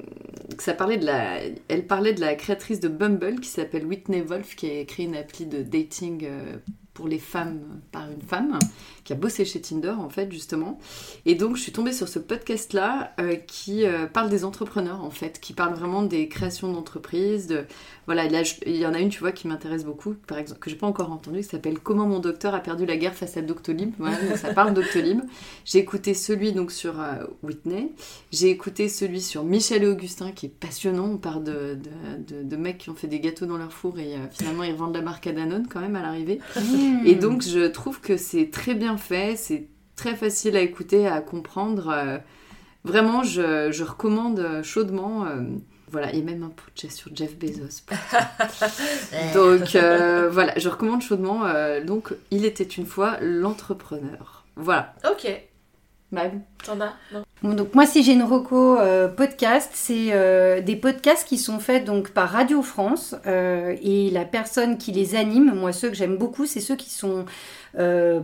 [0.59, 4.55] ça parlait de la, elle parlait de la créatrice de Bumble qui s'appelle Whitney Wolf,
[4.55, 6.27] qui a créé une appli de dating
[6.93, 8.59] pour les femmes par une femme,
[9.11, 10.79] qui a bossé chez Tinder en fait justement.
[11.25, 13.13] Et donc je suis tombée sur ce podcast là
[13.47, 17.47] qui euh, parle des entrepreneurs en fait, qui parle vraiment des créations d'entreprises.
[17.47, 17.65] De
[18.07, 20.59] voilà, là, je- il y en a une tu vois qui m'intéresse beaucoup, par exemple
[20.59, 23.35] que j'ai pas encore entendue, qui s'appelle Comment mon docteur a perdu la guerre face
[23.37, 23.93] à Doctolib.
[23.99, 25.21] Voilà, donc ça parle Doctolib.
[25.65, 27.91] J'ai écouté celui donc sur euh, Whitney.
[28.31, 31.05] J'ai écouté celui sur Michel et Augustin qui est passionnant.
[31.11, 33.99] On parle de, de, de- de mecs qui ont fait des gâteaux dans leur four
[33.99, 36.39] et euh, finalement ils revendent la marque à Danone quand même à l'arrivée.
[37.05, 41.19] Et donc je trouve que c'est très bien fait, c'est très facile à écouter, à
[41.21, 41.89] comprendre.
[41.89, 42.17] euh,
[42.85, 45.25] vraiment, je, je recommande chaudement.
[45.25, 45.41] euh,
[45.89, 47.83] voilà, il y a même un podcast sur Jeff Bezos.
[49.33, 51.43] donc euh, voilà, je recommande chaudement.
[51.85, 54.45] donc, il était une fois l'entrepreneur.
[54.55, 54.93] Voilà.
[55.11, 55.27] Ok.
[56.11, 56.41] Mag.
[56.65, 57.23] T'en as Non.
[57.41, 61.59] Bon, donc moi, si j'ai une reco euh, podcast, c'est euh, des podcasts qui sont
[61.59, 65.95] faits donc par Radio France euh, et la personne qui les anime, moi ceux que
[65.95, 67.25] j'aime beaucoup, c'est ceux qui sont
[67.79, 68.21] euh,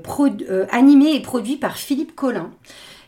[0.50, 2.52] euh, animés et produits par Philippe Collin.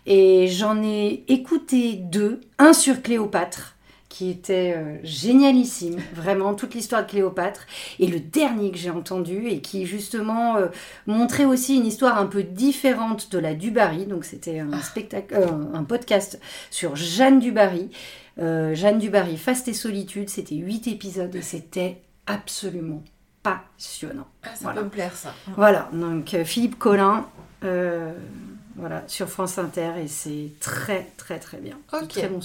[0.05, 3.75] Et j'en ai écouté deux, un sur Cléopâtre
[4.09, 7.67] qui était euh, génialissime, vraiment toute l'histoire de Cléopâtre,
[7.99, 10.67] et le dernier que j'ai entendu et qui justement euh,
[11.05, 14.07] montrait aussi une histoire un peu différente de la Dubarry.
[14.07, 16.39] Donc c'était un spectacle, euh, un podcast
[16.71, 17.89] sur Jeanne Dubarry.
[18.37, 20.29] Jeanne Dubarry, Faste et solitude.
[20.29, 23.03] C'était huit épisodes et c'était absolument
[23.43, 24.27] passionnant.
[24.43, 24.79] Ah, ça Voilà.
[24.79, 25.33] peut me plaire ça.
[25.57, 27.25] Voilà, donc Philippe Collin,
[27.61, 31.77] voilà, sur France Inter et c'est très très très bien.
[31.91, 32.07] Un Ok.
[32.09, 32.39] Très bon,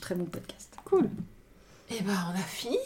[0.00, 0.75] très bon podcast.
[0.86, 1.08] Cool.
[1.90, 2.78] Et ben on a fini.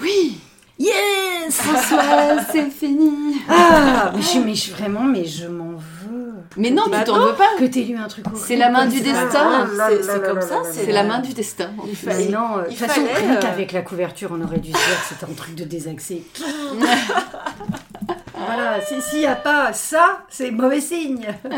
[0.00, 0.38] Oui
[0.78, 6.32] Yes François, c'est fini Ah, mais je, mais je- vraiment, mais je m'en veux.
[6.56, 9.00] Mais non, tu t'en veux pas Que t'aies lu un truc C'est la main du
[9.00, 9.66] destin.
[9.70, 11.70] Oh C'est- comme ça, c'est la main du destin.
[11.84, 12.28] Il Mais fallait.
[12.30, 14.72] non, euh, de il toute façon, fallait, rien euh, qu'avec la couverture, on aurait dû
[14.72, 16.24] se dire que c'était un truc de désaxé.
[18.34, 21.26] voilà, si- s'il n'y a pas ça, c'est mauvais signe.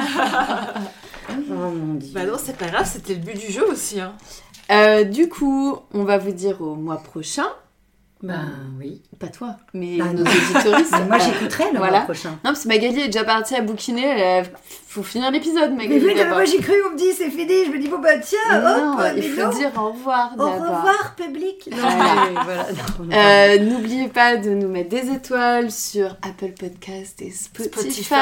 [1.30, 2.10] oh mon dieu.
[2.12, 4.00] Bah non, c'est pas grave, c'était le but du jeu aussi.
[4.00, 4.12] Hein.
[4.70, 7.46] Euh, du coup, on va vous dire au mois prochain.
[8.24, 8.48] Ben
[8.78, 9.00] oui.
[9.18, 10.92] Pas toi, mais Bah, nos auditoristes.
[10.98, 11.92] Mais moi j'écouterai le voilà.
[11.98, 12.30] mois prochain.
[12.30, 14.04] Non, parce que Magali est déjà partie à bouquiner.
[14.06, 14.46] Elle
[14.88, 16.04] Faut finir l'épisode, Mais Magali.
[16.04, 17.64] oui, mais moi j'ai cru, on me dit c'est fini.
[17.66, 19.50] Je me dis bon bah tiens, non, hop, il mais faut non.
[19.50, 21.68] dire au revoir Au revoir public.
[21.72, 22.14] Voilà.
[22.32, 22.66] mais voilà.
[23.54, 27.80] Euh, N'oubliez pas de nous mettre des étoiles sur Apple Podcast et Spotify.
[27.80, 28.14] Spotify.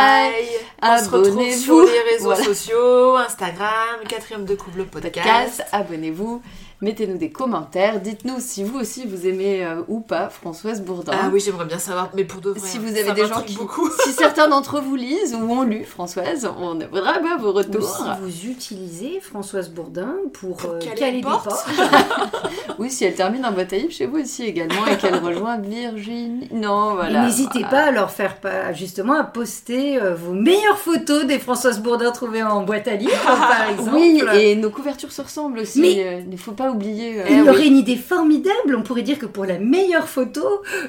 [0.82, 2.44] On se retrouve sur les réseaux Voilà.
[2.44, 5.26] sociaux, Instagram, quatrième de couple podcast.
[5.26, 6.42] Podcast, abonnez-vous,
[6.82, 11.12] mettez-nous des commentaires, dites-nous si vous aussi vous aimez euh, ou pas Françoise Bourdin.
[11.14, 12.60] Ah oui, j'aimerais bien savoir, mais pour de vrai.
[12.60, 13.88] Si hein, vous ça avez des gens qui, beaucoup.
[14.04, 17.88] si certains d'entre vous lisent ou ont lu Françoise, on aimerait bien vos Ou retours.
[17.96, 21.44] si vous utilisez Françoise Bourdin pour, Pour euh, caler des porte.
[21.44, 21.66] portes.
[22.78, 25.58] Oui, si elle termine en boîte à livres chez vous aussi également et qu'elle rejoint
[25.58, 26.48] Virginie.
[26.52, 27.26] Non, voilà.
[27.26, 27.68] N'hésitez voilà.
[27.68, 32.10] pas à leur faire pas, justement à poster euh, vos meilleures photos des Françoise Bourdin
[32.10, 33.94] trouvées en boîte à livres, par exemple.
[33.96, 35.80] Oui, et nos couvertures se ressemblent aussi.
[35.80, 37.20] Mais- euh, Il ne faut pas oublier.
[37.20, 37.48] euh, il y oui.
[37.48, 38.76] aurait une idée formidable.
[38.76, 40.44] On pourrait dire que pour la meilleure photo,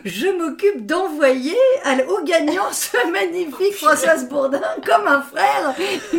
[0.05, 5.75] je m'occupe d'envoyer à- au gagnant ce magnifique Françoise Bourdin comme un frère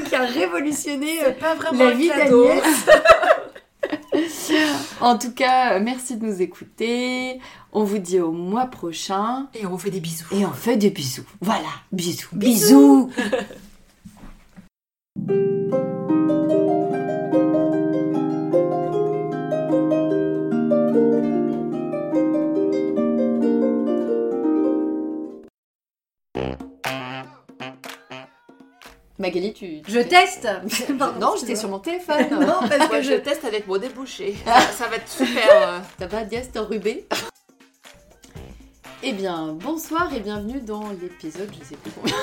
[0.09, 2.45] qui a révolutionné euh, pas vraiment la vie cadeau.
[2.47, 2.65] d'Agnès.
[5.01, 7.39] En tout cas, euh, merci de nous écouter.
[7.73, 9.49] On vous dit au mois prochain.
[9.55, 10.25] Et on vous fait des bisous.
[10.33, 11.25] Et on fait des bisous.
[11.41, 12.29] Voilà, bisous.
[12.33, 13.11] Bisous.
[29.25, 29.81] Magali, tu.
[29.89, 30.47] Je teste.
[30.99, 32.27] Pardon, Non, j'étais sur mon téléphone.
[32.31, 34.37] Non, parce que je teste avec mon débouché.
[34.45, 35.49] Ça, ça va être super.
[35.51, 35.79] euh.
[35.99, 37.07] Ça va, Diaz, enrubé
[39.03, 42.15] Eh bien, bonsoir et bienvenue dans l'épisode, je sais plus combien.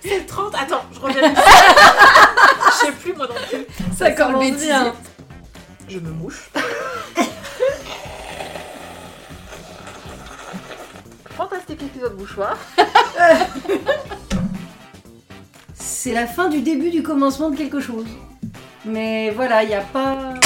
[0.00, 0.54] C'est 30.
[0.54, 1.34] Attends, je reviens.
[1.34, 3.66] Je sais plus moi non plus.
[3.98, 4.74] ça sent le bêtisier.
[5.88, 6.50] Je me mouche.
[11.36, 12.56] Fantastique épisode mouchoir.
[16.04, 18.04] C'est la fin du début du commencement de quelque chose.
[18.84, 20.34] Mais voilà, il n'y a pas.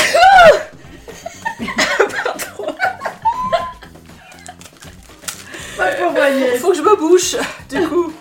[6.60, 7.36] Faut que je me bouche,
[7.70, 8.12] du coup.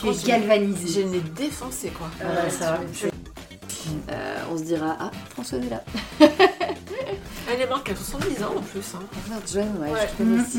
[0.00, 0.88] Tu es galvanisé.
[0.88, 2.08] J'ai le nez défoncé, quoi.
[2.20, 2.80] Ah ouais, ça va.
[4.10, 5.82] Euh, on se dira, ah, Françoise est là.
[7.48, 8.80] Elle est morte à 70 ans en plus.
[8.94, 9.00] Hein.
[9.12, 10.08] Ah, merde, Joanne, ouais, Ouais.
[10.10, 10.58] je connais Mm, aussi.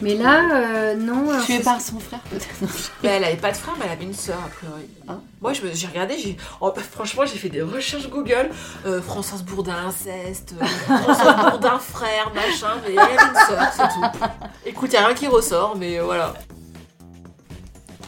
[0.00, 1.30] Mais là, euh, non.
[1.30, 2.46] alors Tuée c'est- par son frère, peut-être.
[3.02, 4.86] Mais elle avait pas de frère, mais elle avait une sœur, a priori.
[5.08, 5.18] Ah.
[5.40, 6.36] Moi, je me- j'ai regardé, j'ai...
[6.60, 8.50] oh, bah, franchement, j'ai fait des recherches Google.
[8.86, 13.88] Euh, Françoise Bourdin inceste, euh, Françoise Bourdin frère, machin, mais elle avait une sœur, c'est
[13.88, 14.28] tout.
[14.66, 16.34] Écoute, y a rien qui ressort, mais euh, voilà.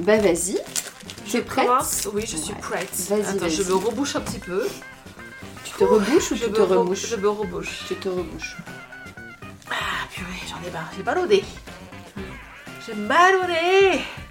[0.01, 0.59] Bah, vas-y.
[1.31, 1.67] T'es prête?
[1.67, 2.91] Commence Oui, je suis prête.
[3.09, 3.51] Vas-y, Attends, vas-y.
[3.51, 4.67] je me rebouche un petit peu.
[5.65, 7.85] Tu te rebouches ou Je tu me, te re- remouches je me rebouche.
[7.89, 8.57] Tu te rebouches.
[9.71, 9.75] Ah,
[10.13, 10.91] purée, j'en ai marre.
[10.97, 11.27] J'ai mal au
[12.87, 12.93] nez.
[12.95, 14.26] J'ai mal au nez.